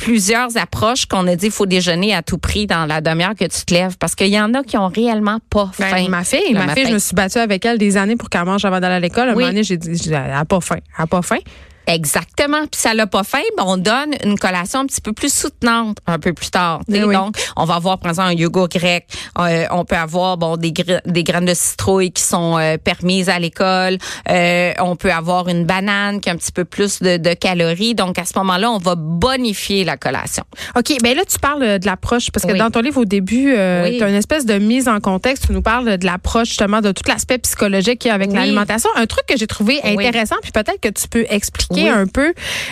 plusieurs 0.03 0.57
approches 0.57 1.05
qu'on 1.05 1.25
a 1.27 1.35
dit 1.35 1.45
il 1.45 1.51
faut 1.51 1.65
déjeuner 1.65 2.13
à 2.13 2.21
tout 2.21 2.37
prix 2.37 2.67
dans 2.67 2.85
la 2.85 2.99
demi-heure 2.99 3.35
que 3.35 3.45
tu 3.45 3.65
te 3.65 3.73
lèves 3.73 3.97
parce 3.97 4.15
qu'il 4.15 4.27
y 4.27 4.39
en 4.39 4.53
a 4.53 4.61
qui 4.61 4.77
ont 4.77 4.87
réellement 4.87 5.39
pas 5.49 5.71
ben, 5.79 5.85
faim. 5.85 6.07
ma 6.09 6.23
fille, 6.25 6.53
ma 6.53 6.75
fille, 6.75 6.87
je 6.87 6.93
me 6.93 6.99
suis 6.99 7.15
battue 7.15 7.37
avec 7.37 7.65
elle 7.65 7.77
des 7.77 7.95
années 7.95 8.17
pour 8.17 8.29
qu'elle 8.29 8.43
mange 8.43 8.65
avant 8.65 8.81
d'aller 8.81 8.95
à 8.95 8.99
l'école. 8.99 9.29
Un 9.29 9.33
moment 9.33 9.47
donné, 9.47 9.63
j'ai 9.63 9.77
dit 9.77 10.09
elle 10.09 10.15
a 10.15 10.43
pas 10.43 10.59
faim, 10.59 10.77
elle 10.97 11.03
a 11.03 11.07
pas 11.07 11.21
faim. 11.21 11.39
Exactement. 11.87 12.65
Puis 12.71 12.79
ça 12.79 12.93
l'a 12.93 13.07
pas 13.07 13.23
fait, 13.23 13.43
ben 13.57 13.63
on 13.65 13.77
donne 13.77 14.15
une 14.23 14.37
collation 14.37 14.79
un 14.81 14.85
petit 14.85 15.01
peu 15.01 15.13
plus 15.13 15.33
soutenante 15.33 15.97
un 16.07 16.19
peu 16.19 16.33
plus 16.33 16.49
tard. 16.49 16.81
Eh 16.91 16.99
Donc, 16.99 17.35
on 17.55 17.65
va 17.65 17.75
avoir 17.75 17.99
par 17.99 18.11
exemple 18.11 18.29
un 18.29 18.33
yogourt 18.33 18.69
grec. 18.69 19.07
Euh, 19.39 19.65
on 19.71 19.85
peut 19.85 19.95
avoir 19.95 20.37
bon 20.37 20.57
des, 20.57 20.71
des 21.05 21.23
graines 21.23 21.45
de 21.45 21.53
citrouille 21.53 22.11
qui 22.11 22.23
sont 22.23 22.57
euh, 22.57 22.77
permises 22.77 23.29
à 23.29 23.39
l'école. 23.39 23.97
Euh, 24.29 24.73
on 24.79 24.95
peut 24.95 25.11
avoir 25.11 25.47
une 25.49 25.65
banane 25.65 26.21
qui 26.21 26.29
a 26.29 26.33
un 26.33 26.37
petit 26.37 26.51
peu 26.51 26.65
plus 26.65 27.01
de, 27.01 27.17
de 27.17 27.33
calories. 27.33 27.95
Donc 27.95 28.17
à 28.19 28.25
ce 28.25 28.37
moment-là, 28.37 28.71
on 28.71 28.77
va 28.77 28.95
bonifier 28.95 29.83
la 29.83 29.97
collation. 29.97 30.43
Ok. 30.77 30.93
Ben 31.01 31.15
là, 31.15 31.23
tu 31.25 31.39
parles 31.39 31.79
de 31.79 31.85
l'approche 31.85 32.31
parce 32.31 32.45
que 32.45 32.57
dans 32.57 32.71
ton 32.71 32.81
livre 32.81 33.01
au 33.01 33.05
début, 33.05 33.53
tu 33.53 33.57
as 34.03 34.09
une 34.09 34.15
espèce 34.15 34.45
de 34.45 34.55
mise 34.55 34.87
en 34.87 34.99
contexte. 34.99 35.47
Tu 35.47 35.53
nous 35.53 35.61
parles 35.61 35.97
de 35.97 36.05
l'approche 36.05 36.49
justement 36.49 36.81
de 36.81 36.91
tout 36.91 37.03
l'aspect 37.07 37.37
psychologique 37.39 37.99
qu'il 37.99 38.09
y 38.09 38.11
a 38.11 38.15
avec 38.15 38.31
l'alimentation. 38.31 38.89
Un 38.95 39.05
truc 39.05 39.25
que 39.27 39.37
j'ai 39.37 39.47
trouvé 39.47 39.79
intéressant, 39.83 40.35
puis 40.41 40.51
peut-être 40.51 40.79
que 40.79 40.89
tu 40.89 41.07
peux 41.07 41.25
expliquer 41.29 41.72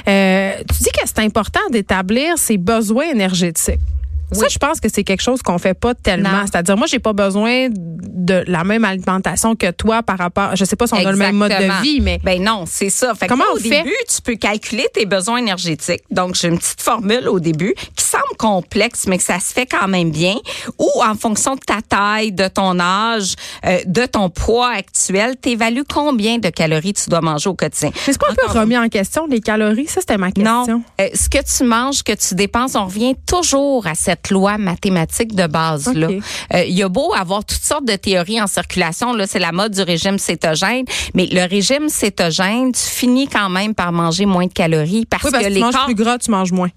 Euh, 0.07 0.51
tu 0.59 0.83
dis 0.83 0.91
que 0.91 1.05
c'est 1.05 1.19
important 1.19 1.59
d'établir 1.69 2.37
ses 2.37 2.57
besoins 2.57 3.09
énergétiques. 3.11 3.79
Ça, 4.31 4.47
je 4.49 4.57
pense 4.57 4.79
que 4.79 4.89
c'est 4.89 5.03
quelque 5.03 5.21
chose 5.21 5.41
qu'on 5.41 5.57
fait 5.57 5.73
pas 5.73 5.93
tellement. 5.93 6.45
C'est-à-dire, 6.45 6.77
moi, 6.77 6.87
j'ai 6.87 6.99
pas 6.99 7.13
besoin 7.13 7.67
de 7.71 8.43
la 8.47 8.63
même 8.63 8.85
alimentation 8.85 9.55
que 9.55 9.71
toi 9.71 10.03
par 10.03 10.17
rapport. 10.17 10.55
Je 10.55 10.65
sais 10.65 10.75
pas 10.75 10.87
si 10.87 10.93
on 10.93 10.97
a 10.97 11.11
le 11.11 11.17
même 11.17 11.35
mode 11.35 11.51
de 11.51 11.81
vie, 11.81 12.01
mais 12.01 12.19
ben 12.23 12.41
non, 12.41 12.65
c'est 12.67 12.89
ça. 12.89 13.13
Fait 13.15 13.27
Comment 13.27 13.43
au 13.53 13.59
début, 13.59 13.95
tu 14.07 14.21
peux 14.21 14.35
calculer 14.35 14.87
tes 14.93 15.05
besoins 15.05 15.37
énergétiques. 15.37 16.03
Donc, 16.11 16.35
j'ai 16.35 16.47
une 16.47 16.57
petite 16.57 16.81
formule 16.81 17.27
au 17.27 17.39
début 17.39 17.73
qui 17.95 18.03
semble 18.03 18.23
complexe, 18.37 19.05
mais 19.07 19.17
que 19.17 19.23
ça 19.23 19.39
se 19.39 19.53
fait 19.53 19.65
quand 19.65 19.87
même 19.87 20.11
bien. 20.11 20.35
Ou 20.77 20.89
en 21.03 21.15
fonction 21.15 21.55
de 21.55 21.59
ta 21.59 21.81
taille, 21.81 22.31
de 22.31 22.47
ton 22.47 22.79
âge, 22.79 23.35
euh, 23.65 23.79
de 23.85 24.05
ton 24.05 24.29
poids 24.29 24.69
actuel, 24.69 25.35
t'évalues 25.37 25.83
combien 25.83 26.37
de 26.37 26.49
calories 26.49 26.93
tu 26.93 27.09
dois 27.09 27.21
manger 27.21 27.49
au 27.49 27.55
quotidien. 27.55 27.91
Est-ce 28.07 28.17
qu'on 28.17 28.33
peut 28.33 28.59
remis 28.59 28.77
en 28.77 28.89
question 28.89 29.27
les 29.27 29.41
calories? 29.41 29.87
Ça, 29.87 30.01
c'était 30.01 30.17
ma 30.17 30.31
question. 30.31 30.67
Non. 30.67 30.83
Euh, 30.99 31.09
ce 31.13 31.29
que 31.29 31.39
tu 31.43 31.63
manges, 31.63 32.03
que 32.03 32.13
tu 32.13 32.35
dépenses, 32.35 32.75
on 32.75 32.85
revient 32.85 33.15
toujours 33.25 33.87
à 33.87 33.95
cette 33.95 34.20
loi 34.29 34.57
mathématique 34.57 35.35
de 35.35 35.47
base 35.47 35.93
là. 35.93 36.07
Euh, 36.53 36.63
il 36.63 36.73
y 36.73 36.83
a 36.83 36.89
beau 36.89 37.13
avoir 37.13 37.43
toutes 37.45 37.61
sortes 37.61 37.85
de 37.85 37.95
théories 37.95 38.41
en 38.41 38.47
circulation 38.47 39.13
là, 39.13 39.27
c'est 39.27 39.39
la 39.39 39.51
mode 39.51 39.73
du 39.73 39.81
régime 39.81 40.17
cétogène, 40.17 40.85
mais 41.13 41.27
le 41.27 41.47
régime 41.47 41.89
cétogène, 41.89 42.71
tu 42.71 42.81
finis 42.81 43.27
quand 43.27 43.49
même 43.49 43.73
par 43.73 43.91
manger 43.91 44.25
moins 44.25 44.45
de 44.45 44.53
calories 44.53 45.05
parce, 45.05 45.23
que 45.23 45.49
les 45.49 45.55
tu 45.55 45.59
manges 45.59 45.85
plus 45.85 45.95
gras, 45.95 46.17
tu 46.17 46.31
manges 46.31 46.51
moins. 46.51 46.69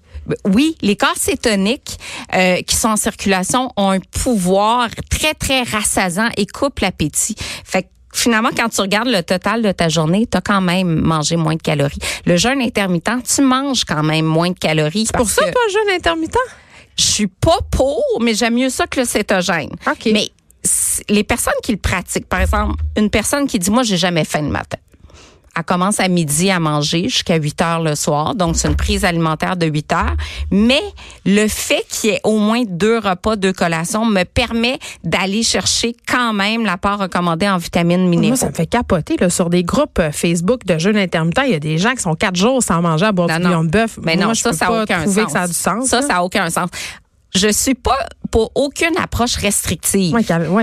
Oui, 0.45 0.75
les 0.81 0.95
corps 0.95 1.17
cétoniques 1.17 1.97
euh, 2.33 2.61
qui 2.61 2.75
sont 2.75 2.89
en 2.89 2.95
circulation 2.95 3.71
ont 3.77 3.91
un 3.91 3.99
pouvoir 3.99 4.89
très 5.09 5.33
très 5.33 5.61
rassasiant 5.63 6.29
et 6.37 6.45
coupent 6.47 6.79
l'appétit. 6.79 7.35
Fait 7.63 7.87
finalement, 8.15 8.49
quand 8.55 8.69
tu 8.69 8.81
regardes 8.81 9.09
le 9.09 9.21
total 9.21 9.61
de 9.61 9.71
ta 9.71 9.89
journée, 9.89 10.27
tu 10.29 10.37
as 10.37 10.41
quand 10.41 10.61
même 10.61 11.01
mangé 11.01 11.35
moins 11.35 11.55
de 11.55 11.61
calories. 11.61 11.99
Le 12.25 12.37
jeûne 12.37 12.61
intermittent, 12.61 13.23
tu 13.23 13.41
manges 13.41 13.83
quand 13.83 14.03
même 14.03 14.25
moins 14.25 14.49
de 14.49 14.57
calories. 14.57 15.05
C'est 15.05 15.17
pour 15.17 15.29
ça, 15.29 15.43
toi, 15.43 15.61
jeûne 15.71 15.95
intermittent? 15.95 16.37
Je 16.97 17.03
suis 17.03 17.27
pas 17.27 17.59
pour, 17.71 18.03
mais 18.21 18.33
j'aime 18.33 18.55
mieux 18.55 18.69
ça 18.69 18.87
que 18.87 18.99
le 18.99 19.05
cétogène. 19.05 19.69
OK. 19.87 20.09
Mais 20.13 20.29
les 21.09 21.23
personnes 21.23 21.53
qui 21.63 21.73
le 21.73 21.77
pratiquent, 21.77 22.27
par 22.27 22.41
exemple, 22.41 22.81
une 22.97 23.09
personne 23.09 23.47
qui 23.47 23.59
dit, 23.59 23.69
moi, 23.69 23.83
j'ai 23.83 23.97
jamais 23.97 24.23
faim 24.23 24.41
le 24.41 24.49
matin 24.49 24.77
elle 25.55 25.63
commence 25.63 25.99
à 25.99 26.07
midi 26.07 26.49
à 26.49 26.59
manger 26.59 27.03
jusqu'à 27.03 27.37
8 27.37 27.61
heures 27.61 27.81
le 27.81 27.95
soir. 27.95 28.35
Donc, 28.35 28.55
c'est 28.55 28.67
une 28.67 28.75
prise 28.75 29.05
alimentaire 29.05 29.55
de 29.57 29.65
8 29.65 29.93
heures. 29.93 30.15
Mais 30.51 30.81
le 31.25 31.47
fait 31.47 31.85
qu'il 31.89 32.11
y 32.11 32.13
ait 32.13 32.21
au 32.23 32.37
moins 32.39 32.63
deux 32.67 32.97
repas, 32.97 33.35
deux 33.35 33.53
collations 33.53 34.05
me 34.05 34.23
permet 34.23 34.79
d'aller 35.03 35.43
chercher 35.43 35.95
quand 36.07 36.33
même 36.33 36.65
l'apport 36.65 36.99
recommandé 36.99 37.47
en 37.47 37.57
vitamines 37.57 38.07
minéraux. 38.07 38.29
Moi, 38.29 38.37
ça 38.37 38.49
me 38.49 38.53
fait 38.53 38.65
capoter 38.65 39.17
là, 39.17 39.29
sur 39.29 39.49
des 39.49 39.63
groupes 39.63 39.99
euh, 39.99 40.11
Facebook 40.11 40.65
de 40.65 40.77
jeûne 40.77 40.97
intermittent. 40.97 41.41
Il 41.45 41.51
y 41.51 41.55
a 41.55 41.59
des 41.59 41.77
gens 41.77 41.93
qui 41.93 42.01
sont 42.01 42.15
quatre 42.15 42.35
jours 42.35 42.61
sans 42.61 42.81
manger 42.81 43.05
à 43.05 43.11
boire 43.11 43.27
du 43.27 43.45
de 43.45 43.69
bœuf. 43.69 43.99
Mais 44.03 44.15
non, 44.15 44.33
ça, 44.33 44.53
ça 44.53 44.69
n'a 44.69 44.83
aucun 44.83 45.05
sens. 45.05 45.25
Que 45.25 45.31
ça 45.31 45.41
a 45.41 45.47
du 45.47 45.53
sens. 45.53 45.87
Ça, 45.87 46.01
ça 46.01 46.07
n'a 46.07 46.23
aucun 46.23 46.49
sens 46.49 46.69
je 47.35 47.49
suis 47.49 47.75
pas 47.75 47.99
pour 48.31 48.51
aucune 48.55 48.97
approche 48.97 49.35
restrictive. 49.35 50.13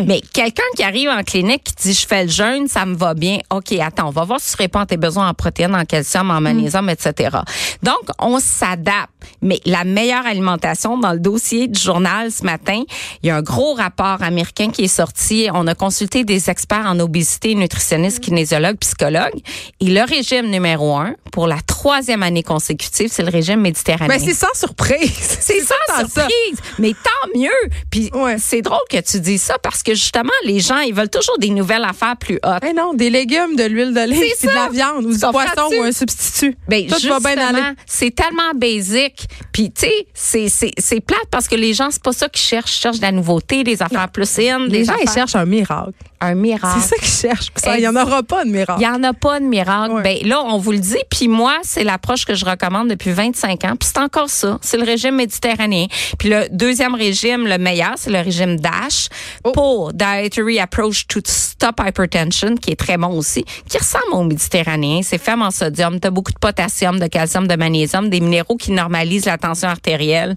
Mais 0.07 0.21
quelqu'un 0.33 0.63
qui 0.77 0.83
arrive 0.83 1.09
en 1.09 1.23
clinique 1.23 1.65
qui 1.65 1.75
dit 1.75 1.95
je 1.95 2.07
fais 2.07 2.25
le 2.25 2.31
jeûne, 2.31 2.69
ça 2.69 2.87
me 2.87 2.95
va 2.95 3.15
bien. 3.15 3.39
OK, 3.51 3.73
attends, 3.73 4.09
on 4.09 4.11
va 4.11 4.25
voir 4.25 4.41
si 4.41 4.57
tu 4.57 4.63
réponds 4.63 4.81
à 4.81 4.87
tes 4.87 4.97
besoins 4.97 5.29
en 5.29 5.35
protéines, 5.35 5.75
en 5.75 5.85
calcium, 5.85 6.31
en 6.31 6.41
magnésium, 6.41 6.89
etc. 6.89 7.39
Donc, 7.83 8.03
on 8.19 8.39
s'adapte. 8.41 9.11
Mais 9.41 9.61
la 9.65 9.85
meilleure 9.85 10.27
alimentation 10.27 10.99
dans 10.99 11.13
le 11.13 11.19
dossier 11.19 11.69
du 11.69 11.81
journal 11.81 12.31
ce 12.31 12.45
matin, 12.45 12.83
il 13.23 13.29
y 13.29 13.31
a 13.31 13.37
un 13.37 13.43
gros 13.43 13.75
rapport 13.75 14.23
américain 14.23 14.71
qui 14.71 14.85
est 14.85 14.89
sorti. 14.89 15.49
On 15.53 15.67
a 15.67 15.75
consulté 15.75 16.25
des 16.25 16.51
experts 16.51 16.87
en 16.87 16.99
obésité, 17.01 17.55
nutritionnistes, 17.55 18.21
kinésiologues, 18.21 18.79
psychologues. 18.79 19.41
Et 19.81 19.87
le 19.87 20.03
régime 20.03 20.51
numéro 20.51 20.97
un, 20.97 21.15
pour 21.31 21.47
la 21.47 21.61
troisième 21.67 22.23
année 22.23 22.43
consécutive, 22.43 23.11
c'est 23.13 23.23
le 23.23 23.31
régime 23.31 23.61
méditerranéen. 23.61 24.19
Mais 24.19 24.25
c'est 24.25 24.35
sans 24.35 24.55
surprise. 24.55 25.39
C'est 25.41 25.61
sans 25.61 25.99
surprise. 25.99 26.59
Mais 26.79 26.93
tant 26.93 27.39
mieux. 27.39 27.52
Puis 27.91 28.11
c'est 28.39 28.63
drôle 28.63 28.79
que 28.91 29.01
tu 29.01 29.21
dis 29.21 29.39
ça 29.39 29.57
parce 29.63 29.83
que 29.83 29.95
justement, 29.95 30.31
les 30.45 30.61
gens, 30.61 30.79
ils 30.79 30.95
veulent 30.95 31.11
toujours 31.11 31.39
des 31.39 31.51
nouvelles 31.51 31.85
affaires 31.85 32.17
plus 32.17 32.39
hautes. 32.43 32.63
Mais 32.63 32.73
non, 32.73 32.95
des 32.95 33.11
légumes, 33.11 33.57
de 33.57 33.65
l'huile 33.65 33.95
d'olive, 33.95 34.21
puis 34.39 34.49
de 34.49 34.55
la 34.55 34.69
viande 34.69 35.05
ou 35.05 35.13
du 35.13 35.19
poisson 35.19 35.71
ou 35.79 35.83
un 35.83 35.93
substitut. 35.93 36.57
Ben, 36.69 36.87
Tout 36.87 37.09
va 37.09 37.21
bien 37.21 37.39
aller. 37.47 37.63
C'est 37.87 38.15
tellement 38.15 38.53
basique. 38.55 39.27
Puis 39.53 39.71
tu 39.71 39.87
sais, 40.15 40.49
c'est 40.79 41.01
plate 41.01 41.27
parce 41.31 41.49
que 41.49 41.57
les 41.57 41.75
gens, 41.75 41.91
c'est 41.91 42.03
pas 42.03 42.13
ça 42.13 42.29
qu'ils 42.29 42.43
cherchent. 42.43 42.77
Ils 42.77 42.81
cherchent 42.81 42.99
de 42.99 43.03
la 43.03 43.13
nouveauté, 43.13 43.65
des 43.65 43.83
affaires 43.83 44.09
plus 44.09 44.29
saines. 44.29 44.67
Les 44.67 44.85
gens, 44.85 44.95
ils 45.03 45.11
cherchent 45.11 45.37
un 45.37 45.47
miracle. 45.47 45.93
Un 46.25 46.37
miracle. 46.37 46.79
C'est 46.81 46.89
ça 46.89 46.97
qu'ils 46.97 47.31
cherchent. 47.31 47.49
Il 47.75 47.81
n'y 47.81 47.89
en 47.89 47.97
aura 47.97 48.23
pas 48.23 48.45
de 48.45 48.51
miracle. 48.51 48.81
Il 48.81 48.89
n'y 48.89 48.95
en 48.95 49.03
a 49.03 49.13
pas 49.13 49.41
de 49.41 49.45
miracle. 49.45 50.03
Ben, 50.05 50.19
là, 50.23 50.41
on 50.45 50.57
vous 50.57 50.71
le 50.71 50.79
dit. 50.79 51.03
Puis 51.11 51.27
moi, 51.27 51.59
c'est 51.65 51.83
l'approche 51.83 52.25
que 52.25 52.35
je 52.35 52.45
recommande 52.45 52.89
depuis 52.89 53.11
25 53.11 53.65
ans. 53.65 53.75
Puis 53.77 53.91
c'est 53.93 53.99
encore 53.99 54.31
ça. 54.31 54.57
C'est 54.63 54.77
le 54.77 54.85
régime 54.85 55.17
méditerranéen. 55.17 55.87
Puis 56.21 56.29
le 56.29 56.47
deuxième 56.53 56.95
régime, 56.95 57.49
le 57.49 57.59
meilleur, 57.59 57.95
c'est 57.97 58.11
le 58.11 58.21
régime 58.21 58.61
DASH 58.61 59.09
oh. 59.43 59.51
pour 59.51 59.93
Dietary 59.93 60.61
Approach 60.61 61.09
to 61.09 61.19
Stop 61.25 61.81
Hypertension, 61.85 62.55
qui 62.55 62.71
est 62.71 62.77
très 62.77 62.97
bon 62.97 63.17
aussi, 63.17 63.45
qui 63.69 63.79
ressemble 63.79 64.13
au 64.13 64.23
méditerranéen. 64.23 65.01
C'est 65.03 65.19
fait 65.19 65.33
en 65.33 65.51
sodium. 65.51 65.99
Tu 65.99 66.07
as 66.07 66.11
beaucoup 66.13 66.33
de 66.33 66.39
potassium, 66.39 67.01
de 67.01 67.09
calcium, 67.09 67.49
de 67.49 67.57
magnésium, 67.57 68.09
des 68.09 68.21
minéraux 68.21 68.57
qui 68.57 68.71
normalisent 68.71 69.27
la 69.27 69.39
tension 69.39 69.69
artérielle. 69.69 70.37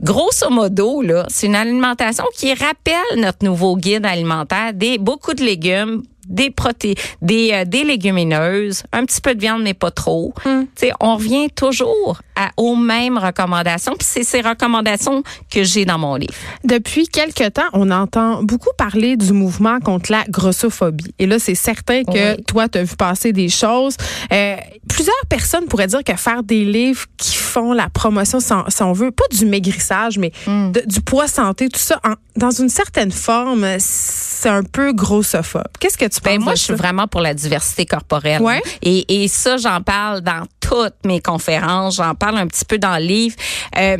Grosso 0.00 0.48
modo, 0.48 1.02
là, 1.02 1.26
c'est 1.28 1.48
une 1.48 1.56
alimentation 1.56 2.24
qui 2.32 2.54
rappelle 2.54 3.20
notre 3.20 3.44
nouveau 3.44 3.76
guide 3.76 4.06
alimentaire, 4.06 4.72
des 4.72 4.96
beaucoup 4.96 5.34
de 5.34 5.42
légumes, 5.42 6.02
des 6.28 6.50
protéines, 6.50 6.94
des, 7.20 7.50
euh, 7.52 7.64
des 7.64 7.82
légumineuses, 7.82 8.84
un 8.92 9.04
petit 9.04 9.20
peu 9.20 9.34
de 9.34 9.40
viande 9.40 9.62
mais 9.62 9.74
pas 9.74 9.90
trop. 9.90 10.32
Hmm. 10.44 10.64
On 11.00 11.16
revient 11.16 11.50
toujours 11.50 12.20
à, 12.38 12.50
aux 12.56 12.76
mêmes 12.76 13.18
recommandations. 13.18 13.94
Puis 13.98 14.06
c'est 14.08 14.22
ces 14.22 14.40
recommandations 14.40 15.22
que 15.50 15.64
j'ai 15.64 15.84
dans 15.84 15.98
mon 15.98 16.14
livre. 16.14 16.34
Depuis 16.64 17.08
quelque 17.08 17.48
temps, 17.48 17.68
on 17.72 17.90
entend 17.90 18.42
beaucoup 18.42 18.70
parler 18.78 19.16
du 19.16 19.32
mouvement 19.32 19.80
contre 19.80 20.12
la 20.12 20.24
grossophobie. 20.28 21.12
Et 21.18 21.26
là, 21.26 21.38
c'est 21.38 21.56
certain 21.56 22.04
que 22.04 22.40
toi, 22.42 22.68
tu 22.68 22.78
as 22.78 22.84
vu 22.84 22.96
passer 22.96 23.32
des 23.32 23.48
choses. 23.48 23.96
Euh, 24.32 24.56
plusieurs 24.88 25.26
personnes 25.28 25.66
pourraient 25.66 25.88
dire 25.88 26.04
que 26.04 26.14
faire 26.14 26.42
des 26.42 26.64
livres 26.64 27.06
qui 27.16 27.34
font 27.34 27.72
la 27.72 27.88
promotion, 27.88 28.38
si 28.40 28.82
on, 28.82 28.92
veut, 28.92 29.10
pas 29.10 29.24
du 29.32 29.44
maigrissage, 29.44 30.18
mais 30.18 30.32
hmm. 30.46 30.72
du 30.86 31.00
poids 31.00 31.28
santé, 31.28 31.68
tout 31.68 31.80
ça, 31.80 32.00
dans 32.36 32.50
une 32.50 32.68
certaine 32.68 33.10
forme, 33.10 33.66
c'est 33.78 34.48
un 34.48 34.62
peu 34.62 34.92
grossophobe. 34.92 35.64
Qu'est-ce 35.80 35.98
que 35.98 36.04
tu 36.04 36.20
ben 36.22 36.40
moi, 36.40 36.54
je 36.54 36.62
suis 36.62 36.74
vraiment 36.74 37.06
pour 37.06 37.20
la 37.20 37.34
diversité 37.34 37.86
corporelle. 37.86 38.42
Ouais. 38.42 38.62
Et, 38.82 39.22
et 39.22 39.28
ça, 39.28 39.56
j'en 39.56 39.80
parle 39.80 40.20
dans 40.20 40.44
toutes 40.68 41.04
mes 41.04 41.20
conférences. 41.20 41.96
J'en 41.96 42.14
parle 42.14 42.38
un 42.38 42.46
petit 42.46 42.64
peu 42.64 42.78
dans 42.78 42.96
le 42.98 43.04
livre. 43.04 43.36
Euh, 43.78 43.98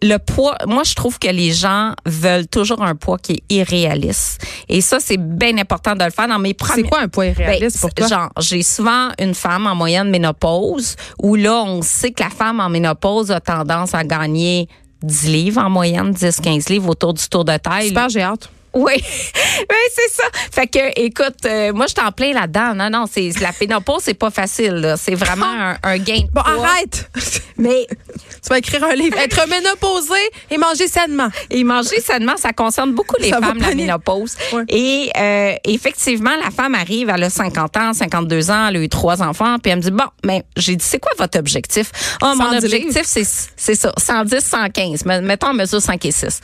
le 0.00 0.18
poids, 0.18 0.56
moi 0.66 0.84
je 0.84 0.94
trouve 0.94 1.18
que 1.18 1.28
les 1.28 1.52
gens 1.52 1.92
veulent 2.06 2.46
toujours 2.46 2.82
un 2.82 2.94
poids 2.94 3.18
qui 3.18 3.32
est 3.32 3.42
irréaliste. 3.52 4.46
Et 4.68 4.80
ça 4.80 5.00
c'est 5.00 5.16
bien 5.16 5.58
important 5.58 5.96
de 5.96 6.04
le 6.04 6.10
faire 6.10 6.28
dans 6.28 6.38
mes 6.38 6.54
premiers. 6.54 6.82
C'est 6.82 6.88
quoi 6.88 7.00
un 7.00 7.08
poids 7.08 7.26
irréaliste 7.26 7.80
pour 7.80 7.92
toi? 7.92 8.06
Genre, 8.06 8.30
j'ai 8.38 8.62
souvent 8.62 9.08
une 9.18 9.34
femme 9.34 9.66
en 9.66 9.74
moyenne 9.74 10.10
ménopause 10.10 10.94
où 11.20 11.34
là 11.34 11.62
on 11.64 11.82
sait 11.82 12.12
que 12.12 12.22
la 12.22 12.30
femme 12.30 12.60
en 12.60 12.68
ménopause 12.68 13.32
a 13.32 13.40
tendance 13.40 13.94
à 13.94 14.04
gagner 14.04 14.68
10 15.02 15.28
livres 15.28 15.60
en 15.60 15.70
moyenne, 15.70 16.12
10 16.12 16.40
15 16.40 16.68
livres 16.68 16.90
autour 16.90 17.14
du 17.14 17.28
tour 17.28 17.44
de 17.44 17.56
taille. 17.56 17.88
Super, 17.88 18.08
j'ai 18.08 18.22
hâte. 18.22 18.50
Oui, 18.78 18.92
oui 19.02 19.76
c'est 19.92 20.12
ça. 20.12 20.22
Fait 20.52 20.68
que, 20.68 21.00
écoute, 21.00 21.44
euh, 21.44 21.72
moi, 21.72 21.86
je 21.88 21.94
t'en 21.94 22.12
plains 22.12 22.32
là-dedans. 22.32 22.74
Non, 22.74 22.90
non, 22.90 23.06
c'est 23.10 23.30
la 23.40 23.52
pénopause, 23.52 24.02
c'est 24.04 24.14
pas 24.14 24.30
facile. 24.30 24.94
C'est 24.96 25.16
vraiment 25.16 25.46
un, 25.46 25.76
un, 25.82 25.98
gain 25.98 26.20
de 26.20 26.30
Bon, 26.32 26.42
arrête. 26.42 27.10
Mais 27.58 27.86
tu 27.88 28.48
vas 28.48 28.58
écrire 28.58 28.84
un 28.84 28.94
livre. 28.94 29.18
Être 29.18 29.48
ménopausé 29.48 30.14
et 30.50 30.58
manger 30.58 30.86
sainement. 30.86 31.28
Et 31.50 31.64
manger 31.64 32.00
sainement, 32.00 32.36
ça 32.36 32.52
concerne 32.52 32.92
beaucoup 32.92 33.16
les 33.20 33.30
femmes, 33.30 33.58
la 33.58 33.74
ménopause. 33.74 34.36
Et 34.68 35.10
euh, 35.18 35.54
effectivement, 35.64 36.36
la 36.42 36.50
femme 36.52 36.76
arrive, 36.76 37.10
elle 37.12 37.24
a 37.24 37.30
50 37.30 37.76
ans, 37.76 37.92
52 37.92 38.50
ans, 38.50 38.68
elle 38.68 38.76
a 38.76 38.80
eu 38.80 38.88
trois 38.88 39.22
enfants, 39.22 39.56
puis 39.60 39.72
elle 39.72 39.78
me 39.78 39.82
dit, 39.82 39.90
bon, 39.90 40.04
mais 40.24 40.44
j'ai 40.56 40.76
dit, 40.76 40.84
c'est 40.84 41.00
quoi 41.00 41.12
votre 41.18 41.38
objectif? 41.38 41.90
Oh, 42.22 42.32
mon 42.36 42.56
objectif, 42.56 43.02
c'est 43.04 43.74
ça, 43.74 43.92
110, 43.96 44.38
115. 44.38 45.04
Mettons 45.22 45.48
en 45.48 45.54
mesure 45.54 45.82
5 45.82 46.04
et 46.04 46.12
6. 46.12 46.40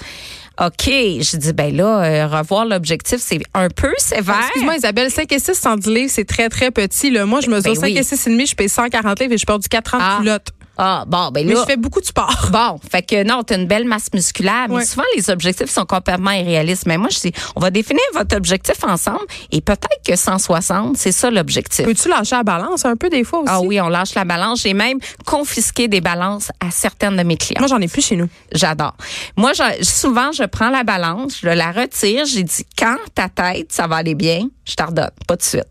OK. 0.60 0.86
Je 0.86 1.36
dis, 1.36 1.52
ben 1.52 1.76
là, 1.76 2.04
euh, 2.04 2.26
revoir 2.26 2.64
l'objectif, 2.64 3.18
c'est 3.20 3.40
un 3.54 3.68
peu 3.68 3.92
sévère. 3.98 4.40
Excuse-moi, 4.40 4.76
Isabelle, 4.76 5.10
5 5.10 5.32
et 5.32 5.38
6 5.38 5.54
110 5.54 5.90
livres, 5.90 6.10
c'est 6.12 6.24
très, 6.24 6.48
très 6.48 6.70
petit. 6.70 7.10
Là. 7.10 7.26
Moi, 7.26 7.40
je 7.40 7.50
mesure 7.50 7.72
ben 7.72 7.80
5 7.80 7.88
et 7.88 8.02
6 8.02 8.26
et 8.26 8.30
demi, 8.30 8.46
je 8.46 8.54
paye 8.54 8.68
140 8.68 9.20
livres 9.20 9.32
et 9.32 9.38
je 9.38 9.46
porte 9.46 9.62
du 9.62 9.68
4 9.68 9.94
ans 9.94 9.98
ah. 10.00 10.16
culotte. 10.20 10.52
Ah, 10.76 11.04
bon, 11.06 11.30
ben 11.30 11.46
là. 11.46 11.54
Mais 11.54 11.60
je 11.60 11.64
fais 11.64 11.76
beaucoup 11.76 12.00
de 12.00 12.06
sport. 12.06 12.32
Bon, 12.54 12.78
fait 12.88 13.02
que 13.02 13.24
non, 13.24 13.42
t'as 13.42 13.56
une 13.56 13.66
belle 13.66 13.84
masse 13.84 14.08
musculaire, 14.12 14.66
mais 14.68 14.84
souvent 14.84 15.04
les 15.16 15.28
objectifs 15.30 15.70
sont 15.70 15.84
complètement 15.86 16.30
irréalistes. 16.30 16.86
Mais 16.86 16.98
moi, 16.98 17.08
je 17.10 17.18
dis, 17.18 17.32
on 17.56 17.60
va 17.60 17.70
définir 17.70 18.02
votre 18.12 18.36
objectif 18.36 18.84
ensemble 18.84 19.24
et 19.50 19.60
peut-être 19.60 20.00
que 20.06 20.14
160, 20.14 20.96
c'est 20.96 21.10
ça 21.10 21.30
l'objectif. 21.30 21.84
Peux-tu 21.84 22.08
lâcher 22.08 22.36
la 22.36 22.42
balance 22.42 22.84
un 22.84 22.96
peu 22.96 23.08
des 23.08 23.24
fois 23.24 23.40
aussi? 23.40 23.50
Ah 23.52 23.60
oui, 23.60 23.80
on 23.80 23.88
lâche 23.88 24.14
la 24.14 24.24
balance. 24.24 24.62
J'ai 24.62 24.74
même 24.74 24.98
confisqué 25.26 25.88
des 25.88 26.00
balances 26.00 26.50
à 26.60 26.70
certaines 26.70 27.16
de 27.16 27.22
mes 27.22 27.36
clients. 27.36 27.60
Moi, 27.60 27.68
j'en 27.68 27.80
ai 27.80 27.88
plus 27.88 28.04
chez 28.04 28.16
nous. 28.16 28.28
J'adore. 28.52 28.94
Moi, 29.36 29.52
souvent, 29.82 30.30
je 30.32 30.44
prends 30.44 30.70
la 30.70 30.84
balance, 30.84 31.38
je 31.42 31.48
la 31.48 31.72
retire, 31.72 32.24
j'ai 32.26 32.42
dit, 32.42 32.66
quand 32.78 32.96
ta 33.14 33.28
tête, 33.28 33.72
ça 33.72 33.86
va 33.86 33.96
aller 33.96 34.14
bien, 34.14 34.48
je 34.64 34.74
t'ordonne, 34.74 35.10
pas 35.26 35.36
de 35.36 35.42
suite. 35.42 35.66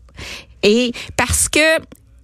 Et 0.62 0.92
parce 1.16 1.48
que 1.48 1.78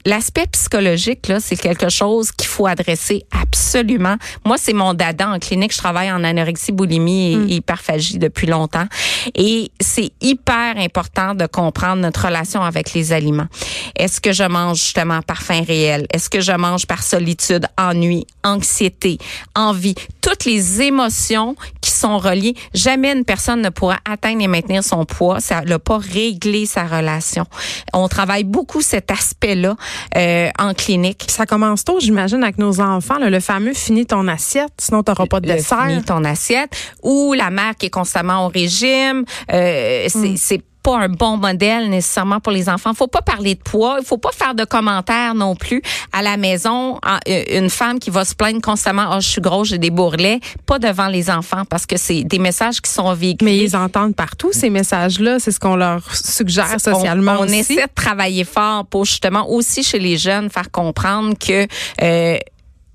l'aspect 0.04 0.46
psychologique, 0.52 1.28
là, 1.28 1.40
c'est 1.40 1.56
quelque 1.56 1.88
chose 1.88 2.32
qu'il 2.32 2.48
faut 2.48 2.66
adresser 2.66 3.24
absolument. 3.30 4.16
Moi, 4.44 4.56
c'est 4.58 4.72
mon 4.72 4.94
dada 4.94 5.28
en 5.28 5.38
clinique. 5.38 5.72
Je 5.72 5.78
travaille 5.78 6.10
en 6.10 6.24
anorexie, 6.24 6.72
boulimie 6.72 7.32
et 7.32 7.36
mm. 7.36 7.48
hyperphagie 7.48 8.18
depuis 8.18 8.46
longtemps. 8.46 8.86
Et 9.34 9.70
c'est 9.80 10.12
hyper 10.20 10.76
important 10.76 11.34
de 11.34 11.46
comprendre 11.46 12.02
notre 12.02 12.26
relation 12.26 12.62
avec 12.62 12.94
les 12.94 13.12
aliments. 13.12 13.48
Est-ce 13.96 14.20
que 14.20 14.32
je 14.32 14.44
mange 14.44 14.78
justement 14.78 15.22
par 15.22 15.42
faim 15.42 15.62
réel? 15.66 16.06
Est-ce 16.12 16.30
que 16.30 16.40
je 16.40 16.52
mange 16.52 16.86
par 16.86 17.02
solitude, 17.02 17.66
ennui, 17.78 18.26
anxiété, 18.44 19.18
envie? 19.54 19.94
Toutes 20.20 20.44
les 20.44 20.82
émotions 20.82 21.56
qui 21.80 21.89
sont 22.00 22.18
reliées. 22.18 22.54
Jamais 22.74 23.12
une 23.12 23.24
personne 23.24 23.62
ne 23.62 23.68
pourra 23.68 23.98
atteindre 24.08 24.42
et 24.42 24.48
maintenir 24.48 24.82
son 24.82 25.04
poids. 25.04 25.40
Ça 25.40 25.62
n'a 25.62 25.78
pas 25.78 25.98
réglé 25.98 26.66
sa 26.66 26.84
relation. 26.84 27.44
On 27.92 28.08
travaille 28.08 28.44
beaucoup 28.44 28.80
cet 28.80 29.10
aspect-là 29.10 29.76
euh, 30.16 30.48
en 30.58 30.74
clinique. 30.74 31.24
Ça 31.28 31.46
commence 31.46 31.84
tôt, 31.84 32.00
j'imagine, 32.00 32.42
avec 32.42 32.58
nos 32.58 32.80
enfants. 32.80 33.18
le 33.18 33.40
fameux 33.40 33.74
fini 33.74 34.06
ton 34.06 34.28
assiette, 34.28 34.72
sinon 34.78 35.02
tu 35.02 35.10
n'auras 35.10 35.26
pas 35.26 35.40
de 35.40 35.46
dessert. 35.46 35.86
Fini 35.86 36.02
ton 36.02 36.24
assiette. 36.24 36.70
Ou 37.02 37.34
la 37.34 37.50
mère 37.50 37.76
qui 37.76 37.86
est 37.86 37.90
constamment 37.90 38.46
au 38.46 38.48
régime. 38.48 39.24
Euh, 39.52 40.06
c'est 40.08 40.62
pas 40.82 40.98
un 40.98 41.08
bon 41.08 41.36
modèle 41.36 41.90
nécessairement 41.90 42.40
pour 42.40 42.52
les 42.52 42.68
enfants. 42.68 42.94
Faut 42.94 43.06
pas 43.06 43.22
parler 43.22 43.54
de 43.54 43.60
poids, 43.60 43.98
il 44.00 44.06
faut 44.06 44.18
pas 44.18 44.32
faire 44.32 44.54
de 44.54 44.64
commentaires 44.64 45.34
non 45.34 45.54
plus 45.54 45.82
à 46.12 46.22
la 46.22 46.36
maison. 46.36 46.98
Euh, 47.28 47.42
une 47.50 47.70
femme 47.70 47.98
qui 47.98 48.10
va 48.10 48.24
se 48.24 48.34
plaindre 48.34 48.60
constamment, 48.60 49.10
oh 49.12 49.20
je 49.20 49.28
suis 49.28 49.40
grosse, 49.40 49.68
j'ai 49.68 49.78
des 49.78 49.90
bourrelets, 49.90 50.40
pas 50.66 50.78
devant 50.78 51.08
les 51.08 51.30
enfants 51.30 51.64
parce 51.68 51.86
que 51.86 51.96
c'est 51.96 52.24
des 52.24 52.38
messages 52.38 52.80
qui 52.80 52.90
sont 52.90 53.12
véhiculés. 53.14 53.50
Mais 53.50 53.58
ils 53.58 53.76
entendent 53.76 54.14
partout 54.14 54.52
ces 54.52 54.70
messages-là, 54.70 55.38
c'est 55.38 55.52
ce 55.52 55.60
qu'on 55.60 55.76
leur 55.76 56.02
suggère 56.14 56.80
socialement 56.80 57.36
on, 57.38 57.44
on 57.44 57.48
essaie 57.48 57.76
de 57.76 57.94
travailler 57.94 58.44
fort 58.44 58.86
pour 58.86 59.04
justement 59.04 59.48
aussi 59.50 59.82
chez 59.82 59.98
les 59.98 60.16
jeunes 60.16 60.50
faire 60.50 60.70
comprendre 60.70 61.34
que 61.38 61.66
euh, 62.02 62.38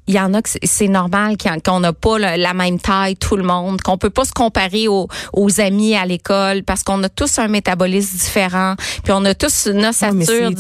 il 0.07 0.15
y 0.15 0.19
en 0.19 0.33
a 0.33 0.41
que 0.41 0.50
c'est 0.63 0.88
normal 0.88 1.35
qu'on 1.63 1.79
n'a 1.79 1.93
pas 1.93 2.19
la 2.19 2.53
même 2.53 2.79
taille 2.79 3.15
tout 3.15 3.35
le 3.35 3.43
monde, 3.43 3.81
qu'on 3.81 3.97
peut 3.97 4.09
pas 4.09 4.25
se 4.25 4.31
comparer 4.31 4.88
aux, 4.88 5.07
aux 5.33 5.62
amis 5.62 5.95
à 5.95 6.05
l'école 6.05 6.63
parce 6.63 6.83
qu'on 6.83 7.01
a 7.03 7.09
tous 7.09 7.39
un 7.39 7.47
métabolisme 7.47 8.17
différent, 8.17 8.75
puis 9.03 9.13
on 9.13 9.25
a 9.25 9.33
tous 9.33 9.67
une 9.71 9.85
ossature. 9.85 10.51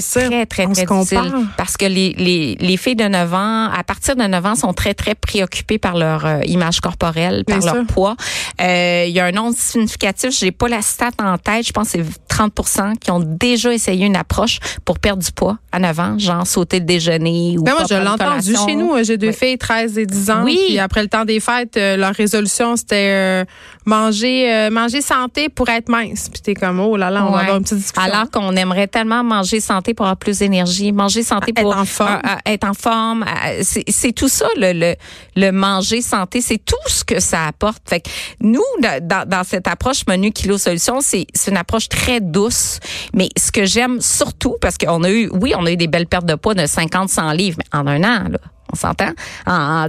c'est 0.00 0.28
très 0.28 0.46
très 0.46 0.66
très 0.66 0.66
difficile 0.66 1.32
parce 1.56 1.76
que 1.76 1.86
les, 1.86 2.14
les, 2.14 2.56
les 2.58 2.76
filles 2.76 2.96
de 2.96 3.08
9 3.08 3.34
ans, 3.34 3.70
à 3.70 3.84
partir 3.84 4.16
de 4.16 4.22
9 4.22 4.46
ans, 4.46 4.54
sont 4.54 4.72
très 4.72 4.94
très 4.94 5.14
préoccupées 5.14 5.78
par 5.78 5.96
leur 5.96 6.24
euh, 6.24 6.40
image 6.44 6.80
corporelle, 6.80 7.44
par 7.44 7.60
leur 7.60 7.86
poids. 7.86 8.16
Euh, 8.60 9.04
il 9.06 9.12
y 9.12 9.20
a 9.20 9.26
un 9.26 9.32
nombre 9.32 9.56
significatif, 9.56 10.30
j'ai 10.30 10.52
pas 10.52 10.68
la 10.68 10.82
stat 10.82 11.10
en 11.22 11.38
tête, 11.38 11.66
je 11.66 11.72
pense 11.72 11.88
c'est 11.88 12.04
30% 12.32 12.98
qui 12.98 13.10
ont 13.10 13.20
déjà 13.20 13.72
essayé 13.72 14.06
une 14.06 14.16
approche 14.16 14.58
pour 14.84 14.98
perdre 14.98 15.22
du 15.22 15.30
poids 15.32 15.58
à 15.70 15.78
9 15.78 16.00
ans, 16.00 16.18
genre 16.18 16.46
sauter 16.46 16.78
le 16.78 16.84
déjeuner 16.84 17.56
ou 17.58 17.62
ben 17.62 17.72
moi 17.72 17.84
je 17.88 18.50
l'ai 18.50 18.56
chez 18.56 18.76
nous. 18.76 18.92
J'ai 19.02 19.18
deux 19.18 19.32
filles, 19.32 19.58
13 19.58 19.98
et 19.98 20.06
10 20.06 20.30
ans. 20.30 20.42
Oui. 20.44 20.58
Puis 20.66 20.78
après 20.78 21.02
le 21.02 21.08
temps 21.08 21.24
des 21.24 21.40
fêtes, 21.40 21.76
euh, 21.76 21.96
leur 21.96 22.14
résolution, 22.14 22.76
c'était 22.76 23.10
euh, 23.10 23.44
manger 23.84 24.52
euh, 24.52 24.70
manger 24.70 25.02
santé 25.02 25.48
pour 25.48 25.68
être 25.68 25.88
mince. 25.88 26.28
Puis 26.32 26.40
t'es 26.42 26.54
comme, 26.54 26.80
oh 26.80 26.96
là 26.96 27.10
là, 27.10 27.26
on 27.26 27.32
va 27.32 27.40
avoir 27.40 27.56
une 27.56 27.64
petite 27.64 27.78
discussion. 27.78 28.10
Alors 28.10 28.30
qu'on 28.30 28.54
aimerait 28.56 28.88
tellement 28.88 29.22
manger 29.22 29.60
santé 29.60 29.94
pour 29.94 30.06
avoir 30.06 30.16
plus 30.16 30.38
d'énergie, 30.38 30.92
manger 30.92 31.22
santé 31.22 31.52
pour 31.52 31.72
être 31.72 31.80
en 31.80 31.84
forme. 31.84 32.20
être 32.46 32.68
en 32.68 32.74
forme. 32.74 33.24
C'est 33.62 34.12
tout 34.12 34.28
ça, 34.28 34.46
le, 34.56 34.72
le, 34.72 34.94
le 35.36 35.50
manger 35.50 36.00
santé. 36.00 36.40
C'est 36.40 36.64
tout 36.64 36.76
ce 36.86 37.04
que 37.04 37.20
ça 37.20 37.46
apporte. 37.46 37.82
Fait 37.88 38.00
que 38.00 38.08
nous, 38.40 38.62
dans, 38.80 39.28
dans 39.28 39.44
cette 39.44 39.68
approche 39.68 40.06
menu 40.06 40.32
kilo 40.32 40.58
solution, 40.58 41.00
c'est 41.00 41.26
une 41.48 41.56
approche 41.56 41.88
très 41.88 42.20
douce. 42.22 42.80
Mais 43.14 43.28
ce 43.36 43.52
que 43.52 43.64
j'aime 43.64 44.00
surtout, 44.00 44.56
parce 44.60 44.78
qu'on 44.78 45.02
a 45.04 45.10
eu, 45.10 45.28
oui, 45.32 45.54
on 45.56 45.66
a 45.66 45.72
eu 45.72 45.76
des 45.76 45.88
belles 45.88 46.06
pertes 46.06 46.26
de 46.26 46.34
poids 46.34 46.54
de 46.54 46.66
50, 46.66 47.08
100 47.08 47.32
livres, 47.32 47.58
mais 47.58 47.78
en 47.78 47.86
un 47.86 48.02
an, 48.02 48.28
là. 48.30 48.38
On 48.72 48.76
s'entend? 48.76 49.12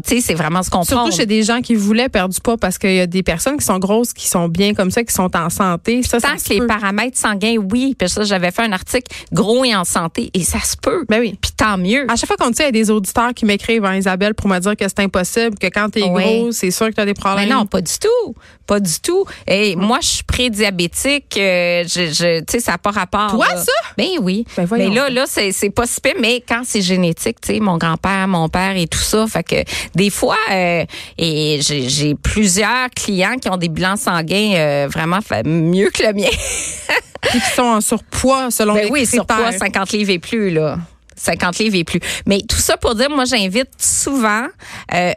Tu 0.05 0.15
sais, 0.15 0.21
c'est 0.21 0.33
vraiment 0.33 0.61
ce 0.63 0.69
qu'on 0.69 0.83
Surtout 0.83 1.11
chez 1.11 1.25
des 1.25 1.43
gens 1.43 1.61
qui 1.61 1.75
voulaient 1.75 2.09
perdre 2.09 2.33
du 2.33 2.41
poids 2.41 2.57
parce 2.57 2.77
qu'il 2.77 2.93
y 2.93 2.99
a 2.99 3.07
des 3.07 3.23
personnes 3.23 3.57
qui 3.57 3.65
sont 3.65 3.79
grosses, 3.79 4.13
qui 4.13 4.27
sont 4.27 4.49
bien 4.49 4.73
comme 4.73 4.91
ça, 4.91 5.03
qui 5.03 5.13
sont 5.13 5.35
en 5.35 5.49
santé. 5.49 6.03
Ça, 6.03 6.19
Tant 6.19 6.35
que 6.35 6.53
les 6.53 6.67
paramètres 6.67 7.17
sanguins, 7.17 7.55
oui. 7.57 7.95
Puis 7.97 8.09
ça, 8.09 8.23
j'avais 8.23 8.51
fait 8.51 8.63
un 8.63 8.71
article 8.71 9.11
gros 9.31 9.63
et 9.63 9.75
en 9.75 9.85
santé 9.85 10.29
et 10.33 10.43
ça 10.43 10.59
se 10.59 10.75
peut. 10.75 11.05
Ben 11.09 11.19
oui. 11.19 11.37
Puis 11.41 11.51
tant 11.55 11.77
mieux. 11.77 12.05
À 12.09 12.15
chaque 12.15 12.27
fois 12.27 12.37
qu'on 12.37 12.49
dit, 12.49 12.57
il 12.59 12.65
y 12.65 12.67
a 12.67 12.71
des 12.71 12.91
auditeurs 12.91 13.33
qui 13.33 13.45
m'écrivent, 13.45 13.85
hein, 13.85 13.95
Isabelle, 13.95 14.33
pour 14.33 14.47
me 14.47 14.59
dire 14.59 14.75
que 14.75 14.85
c'est 14.87 14.99
impossible, 14.99 15.57
que 15.57 15.67
quand 15.67 15.89
tu 15.89 15.99
es 15.99 16.09
gros, 16.09 16.51
c'est 16.51 16.71
sûr 16.71 16.87
que 16.89 16.95
tu 16.95 17.01
as 17.01 17.05
des 17.05 17.13
problèmes. 17.13 17.47
Mais 17.47 17.55
non, 17.55 17.65
pas 17.65 17.81
du 17.81 17.93
tout. 17.99 18.35
Pas 18.67 18.79
du 18.79 18.99
tout. 19.01 19.25
Et 19.47 19.75
moi, 19.75 19.99
je 20.01 20.07
suis 20.07 20.23
prédiabétique. 20.23 21.37
Euh, 21.37 21.83
je, 21.83 22.07
je 22.07 22.39
tu 22.39 22.45
sais, 22.49 22.59
ça 22.59 22.73
n'a 22.73 22.77
pas 22.77 22.91
rapport. 22.91 23.31
Toi, 23.31 23.47
ça? 23.57 23.71
Ben 23.97 24.07
oui. 24.21 24.45
Ben 24.55 24.67
mais 24.71 24.89
là, 24.89 25.09
là, 25.09 25.25
c'est 25.27 25.69
pas 25.69 25.85
si 25.85 25.99
Mais 26.19 26.43
quand 26.47 26.61
c'est 26.63 26.81
génétique, 26.81 27.41
tu 27.41 27.53
sais, 27.53 27.59
mon 27.59 27.77
grand-père, 27.77 28.27
mon 28.27 28.49
père 28.49 28.72
et 28.75 28.87
tout 28.87 28.99
ça, 28.99 29.25
fait 29.27 29.43
que 29.43 29.63
des 29.95 30.09
fois, 30.09 30.37
euh, 30.51 30.85
et 31.17 31.59
j'ai 31.61 32.15
plusieurs 32.15 32.89
clients 32.89 33.35
qui 33.37 33.49
ont 33.49 33.57
des 33.57 33.69
bilans 33.69 33.95
sanguins 33.95 34.53
euh, 34.55 34.87
vraiment 34.91 35.19
mieux 35.45 35.89
que 35.89 36.03
le 36.03 36.13
mien. 36.13 36.29
qui 37.31 37.39
sont 37.55 37.61
en 37.63 37.81
surpoids 37.81 38.51
selon 38.51 38.73
ben 38.73 38.85
les 38.85 38.91
oui, 38.91 39.05
surpoids 39.05 39.51
50 39.51 39.91
livres 39.93 40.11
et 40.11 40.19
plus 40.19 40.49
là. 40.49 40.77
50 41.15 41.59
livres 41.59 41.75
et 41.77 41.83
plus. 41.83 41.99
Mais 42.25 42.41
tout 42.41 42.57
ça 42.57 42.77
pour 42.77 42.95
dire, 42.95 43.09
moi, 43.09 43.25
j'invite 43.25 43.69
souvent 43.77 44.47
euh, 44.93 45.11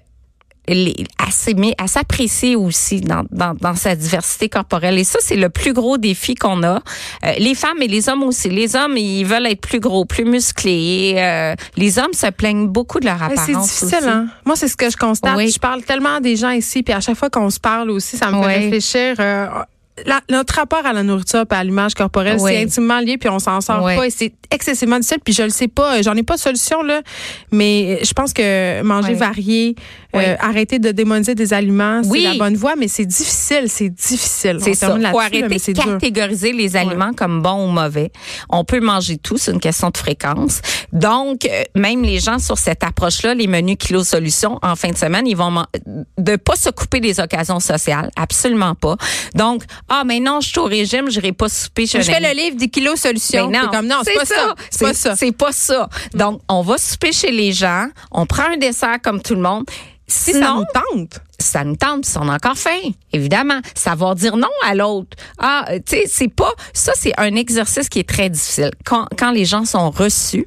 à 0.69 1.87
s'apprécier 1.87 2.57
aussi 2.57 3.01
dans, 3.01 3.25
dans, 3.31 3.55
dans, 3.55 3.75
sa 3.75 3.95
diversité 3.95 4.49
corporelle. 4.49 4.99
Et 4.99 5.05
ça, 5.05 5.19
c'est 5.23 5.37
le 5.37 5.49
plus 5.49 5.73
gros 5.73 5.99
défi 5.99 6.35
qu'on 6.35 6.63
a. 6.63 6.77
Euh, 7.25 7.33
les 7.39 7.55
femmes 7.55 7.81
et 7.83 7.89
les 7.89 8.09
hommes 8.09 8.23
aussi. 8.23 8.49
Les 8.49 8.77
hommes, 8.77 8.97
ils 8.97 9.25
veulent 9.25 9.47
être 9.47 9.61
plus 9.61 9.81
gros, 9.81 10.05
plus 10.05 10.25
musclés. 10.25 11.15
Euh, 11.17 11.55
les 11.77 11.99
hommes 11.99 12.13
se 12.13 12.31
plaignent 12.31 12.69
beaucoup 12.69 13.01
de 13.01 13.07
leur 13.07 13.23
apparence. 13.23 13.47
C'est 13.47 13.87
difficile, 13.87 14.09
hein? 14.09 14.27
Moi, 14.45 14.57
c'est 14.57 14.69
ce 14.69 14.77
que 14.77 14.91
je 14.91 14.97
constate. 14.97 15.39
Je 15.39 15.59
parle 15.59 15.83
tellement 15.83 16.21
des 16.21 16.37
gens 16.37 16.51
ici, 16.51 16.83
puis 16.83 16.95
à 16.95 17.01
chaque 17.01 17.17
fois 17.17 17.31
qu'on 17.31 17.51
se 17.51 17.61
parle 17.61 17.91
aussi, 17.91 18.17
ça 18.17 18.31
me 18.31 18.43
fait 18.43 18.59
réfléchir. 18.59 19.17
Euh, 19.21 19.47
notre 20.31 20.55
rapport 20.55 20.85
à 20.85 20.93
la 20.93 21.03
nourriture 21.03 21.45
et 21.51 21.55
à 21.55 21.65
l'image 21.65 21.95
corporelle, 21.95 22.39
c'est 22.41 22.63
intimement 22.63 23.01
lié, 23.01 23.19
puis 23.19 23.29
on 23.29 23.39
s'en 23.39 23.61
sort 23.61 23.83
pas. 23.83 24.07
Et 24.07 24.11
c'est 24.11 24.33
excessivement 24.51 24.99
difficile, 24.99 25.19
puis 25.25 25.35
je 25.35 25.43
le 25.43 25.51
sais 25.51 25.69
pas. 25.69 26.03
J'en 26.03 26.15
ai 26.15 26.23
pas 26.23 26.37
de 26.37 26.41
solution, 26.41 26.83
là. 26.83 27.03
Mais 27.51 28.01
je 28.05 28.13
pense 28.13 28.33
que 28.33 28.83
manger 28.83 29.15
varié, 29.15 29.75
euh, 30.15 30.37
arrêter 30.41 30.79
de 30.79 30.91
démoniser 30.93 31.35
des 31.35 31.53
aliments, 31.53 32.03
c'est 32.03 32.21
la 32.21 32.35
bonne 32.35 32.57
voie, 32.57 32.75
mais 32.77 32.89
c'est 32.89 33.07
difficile, 33.07 33.65
c'est 33.69 33.91
difficile. 33.91 34.59
C'est 34.61 34.75
ça. 34.75 34.97
Faut 35.11 35.19
arrêter 35.19 35.43
de 35.43 35.73
catégoriser 35.73 36.53
les 36.53 36.77
aliments 36.77 37.13
comme 37.13 37.43
bons 37.43 37.67
ou 37.67 37.71
mauvais. 37.71 38.11
On 38.49 38.65
peut 38.65 38.81
manger 38.81 39.17
tout, 39.17 39.39
c'est 39.39 39.53
une 39.53 39.61
question 39.61 39.91
de 39.91 39.97
fréquence. 39.97 40.61
Donc, 40.93 41.45
euh, 41.45 41.63
même 41.75 42.03
les 42.03 42.21
gens 42.21 42.39
sur 42.39 42.59
cette 42.59 42.85
approche-là, 42.85 43.35
les 43.35 43.47
menus 43.47 43.77
kilo 43.79 44.05
solutions, 44.05 44.59
en 44.63 44.77
fin 44.77 44.91
de 44.91 44.97
semaine, 44.97 45.27
ils 45.27 45.37
vont 45.37 45.65
de 46.19 46.37
pas 46.37 46.57
se 46.57 46.71
couper 46.71 47.01
des 47.01 47.21
occasions 47.21 47.61
sociales, 47.61 48.11
absolument 48.17 48.75
pas. 48.75 48.97
Donc, 49.35 49.63
ah, 49.89 50.03
mais 50.05 50.19
non, 50.19 50.41
je 50.41 50.49
suis 50.49 50.59
au 50.59 50.65
régime, 50.65 51.11
je 51.11 51.21
n'irai 51.21 51.33
pas 51.33 51.49
souper 51.49 51.87
chez 51.87 52.03
Je 52.03 52.11
fais 52.11 52.21
le 52.21 52.37
livre 52.37 52.57
des 52.57 52.69
kilos 52.69 53.01
solutions. 53.01 53.51
non, 53.51 53.69
comme, 53.71 53.87
non, 53.87 54.01
c'est 54.05 54.15
pas 54.15 54.25
ça. 54.25 54.55
C'est 54.71 54.85
pas 54.85 54.95
ça. 54.95 55.17
C'est 55.17 55.33
pas 55.33 55.53
ça. 55.53 55.89
Donc, 56.15 56.41
on 56.49 56.63
va 56.63 56.79
souper 56.79 57.13
chez 57.13 57.31
les 57.31 57.53
gens, 57.53 57.89
on 58.11 58.27
prend 58.27 58.51
un 58.53 58.57
dessert 58.57 58.99
comme 59.03 59.23
tout 59.23 59.35
le 59.35 59.43
monde. 59.43 59.65
Si 60.09 60.33
ça 60.33 60.55
nous 60.55 60.65
tente 60.73 61.21
ça 61.47 61.65
nous 61.65 61.77
tente, 61.77 62.03
puis 62.03 62.13
on 62.17 62.29
a 62.29 62.35
encore 62.35 62.57
faim, 62.57 62.91
évidemment. 63.13 63.61
Savoir 63.75 64.15
dire 64.15 64.37
non 64.37 64.49
à 64.65 64.75
l'autre. 64.75 65.17
Ah, 65.39 65.67
tu 65.75 65.97
sais, 65.97 66.05
c'est 66.07 66.33
pas 66.33 66.53
ça, 66.73 66.93
c'est 66.95 67.13
un 67.19 67.35
exercice 67.35 67.89
qui 67.89 68.01
est 68.01 68.09
très 68.09 68.31
difficile. 68.31 68.71
Quand, 68.85 69.07
quand 69.19 69.31
les 69.31 69.45
gens 69.45 69.65
sont 69.65 69.91
reçus, 69.91 70.47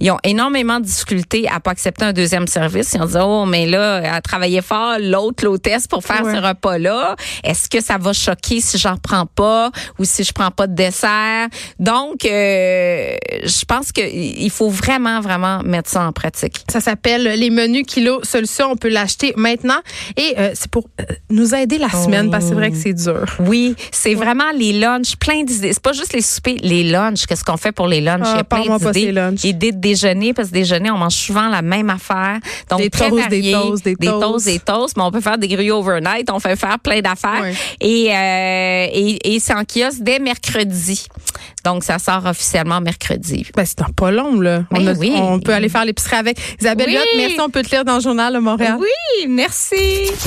ils 0.00 0.10
ont 0.10 0.18
énormément 0.24 0.80
de 0.80 0.84
difficultés 0.84 1.48
à 1.48 1.60
pas 1.60 1.72
accepter 1.72 2.04
un 2.04 2.12
deuxième 2.12 2.46
service. 2.46 2.92
Ils 2.94 3.02
ont 3.02 3.06
dit 3.06 3.16
oh, 3.20 3.44
mais 3.46 3.66
là, 3.66 4.14
à 4.14 4.20
travailler 4.20 4.62
fort, 4.62 4.96
l'autre, 5.00 5.44
l'hôtesse 5.44 5.86
pour 5.86 6.02
faire 6.02 6.24
ce 6.24 6.40
repas-là. 6.40 7.16
Est-ce 7.44 7.68
que 7.68 7.82
ça 7.82 7.98
va 7.98 8.12
choquer 8.12 8.60
si 8.60 8.78
j'en 8.78 8.96
prends 8.96 9.26
pas 9.26 9.70
ou 9.98 10.04
si 10.04 10.24
je 10.24 10.32
prends 10.32 10.50
pas 10.50 10.66
de 10.66 10.74
dessert? 10.74 11.48
Donc, 11.78 12.24
euh, 12.24 13.16
je 13.42 13.64
pense 13.64 13.92
que 13.92 14.00
il 14.00 14.50
faut 14.50 14.70
vraiment, 14.70 15.20
vraiment 15.20 15.62
mettre 15.62 15.90
ça 15.90 16.06
en 16.06 16.12
pratique. 16.12 16.64
Ça 16.70 16.80
s'appelle 16.80 17.22
les 17.22 17.50
menus 17.50 17.84
kilo 17.86 18.20
solution. 18.22 18.70
On 18.72 18.76
peut 18.76 18.88
l'acheter 18.88 19.32
maintenant 19.36 19.80
et 20.16 20.35
euh, 20.38 20.50
c'est 20.54 20.70
pour 20.70 20.84
euh, 21.00 21.04
nous 21.30 21.54
aider 21.54 21.78
la 21.78 21.88
semaine, 21.88 22.30
parce 22.30 22.44
que 22.44 22.48
c'est 22.50 22.54
vrai 22.54 22.70
que 22.70 22.76
c'est 22.76 22.94
dur. 22.94 23.24
Oui, 23.40 23.74
c'est 23.90 24.14
vraiment 24.14 24.50
les 24.54 24.72
lunchs, 24.72 25.16
plein 25.16 25.42
d'idées. 25.44 25.72
C'est 25.72 25.82
pas 25.82 25.92
juste 25.92 26.12
les 26.12 26.20
soupers, 26.20 26.58
les 26.62 26.84
lunchs. 26.84 27.26
Qu'est-ce 27.26 27.44
qu'on 27.44 27.56
fait 27.56 27.72
pour 27.72 27.86
les 27.86 28.00
lunchs? 28.00 28.26
Il 28.26 28.36
y 28.36 28.38
a 28.38 28.38
ah, 28.38 28.44
plein 28.44 28.76
d'idées. 28.76 29.48
Idées 29.48 29.72
de 29.72 29.78
déjeuner, 29.78 30.34
parce 30.34 30.48
que 30.48 30.54
déjeuner, 30.54 30.90
on 30.90 30.98
mange 30.98 31.14
souvent 31.14 31.48
la 31.48 31.62
même 31.62 31.90
affaire. 31.90 32.38
Donc, 32.70 32.80
des 32.80 32.90
très 32.90 33.08
toasts, 33.08 33.28
des 33.28 33.52
toasts, 33.52 33.84
des 33.84 33.96
toasts. 33.96 34.46
Des 34.46 34.58
toasts, 34.58 34.96
mais 34.96 35.02
on 35.04 35.10
peut 35.10 35.20
faire 35.20 35.38
des 35.38 35.48
grilles 35.48 35.70
overnight. 35.70 36.30
On 36.30 36.40
fait 36.40 36.56
faire 36.56 36.78
plein 36.78 37.00
d'affaires. 37.00 37.44
Et, 37.80 38.10
euh, 38.10 38.86
et, 38.92 39.34
et 39.34 39.40
c'est 39.40 39.54
en 39.54 39.64
kiosque 39.64 40.00
dès 40.00 40.18
mercredi. 40.18 41.06
Donc, 41.66 41.82
ça 41.82 41.98
sort 41.98 42.24
officiellement 42.26 42.80
mercredi. 42.80 43.44
Ben, 43.56 43.64
c'est 43.66 43.82
pas 43.96 44.12
long, 44.12 44.40
là. 44.40 44.62
On, 44.70 44.80
ben 44.80 44.96
oui. 45.00 45.12
on 45.16 45.40
peut 45.40 45.52
aller 45.52 45.68
faire 45.68 45.84
l'épicerie 45.84 46.14
avec. 46.14 46.38
Isabelle 46.60 46.86
oui. 46.90 46.96
merci. 47.16 47.40
On 47.40 47.50
peut 47.50 47.62
te 47.62 47.70
lire 47.70 47.84
dans 47.84 47.96
le 47.96 48.00
journal 48.00 48.32
de 48.34 48.38
Montréal. 48.38 48.76
Oui, 48.78 49.26
merci. 49.28 49.74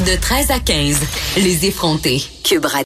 De 0.06 0.19
13 0.19 0.52
à 0.52 0.60
15, 0.60 0.99
les 1.38 1.65
effrontés. 1.65 2.21
Cube 2.43 2.65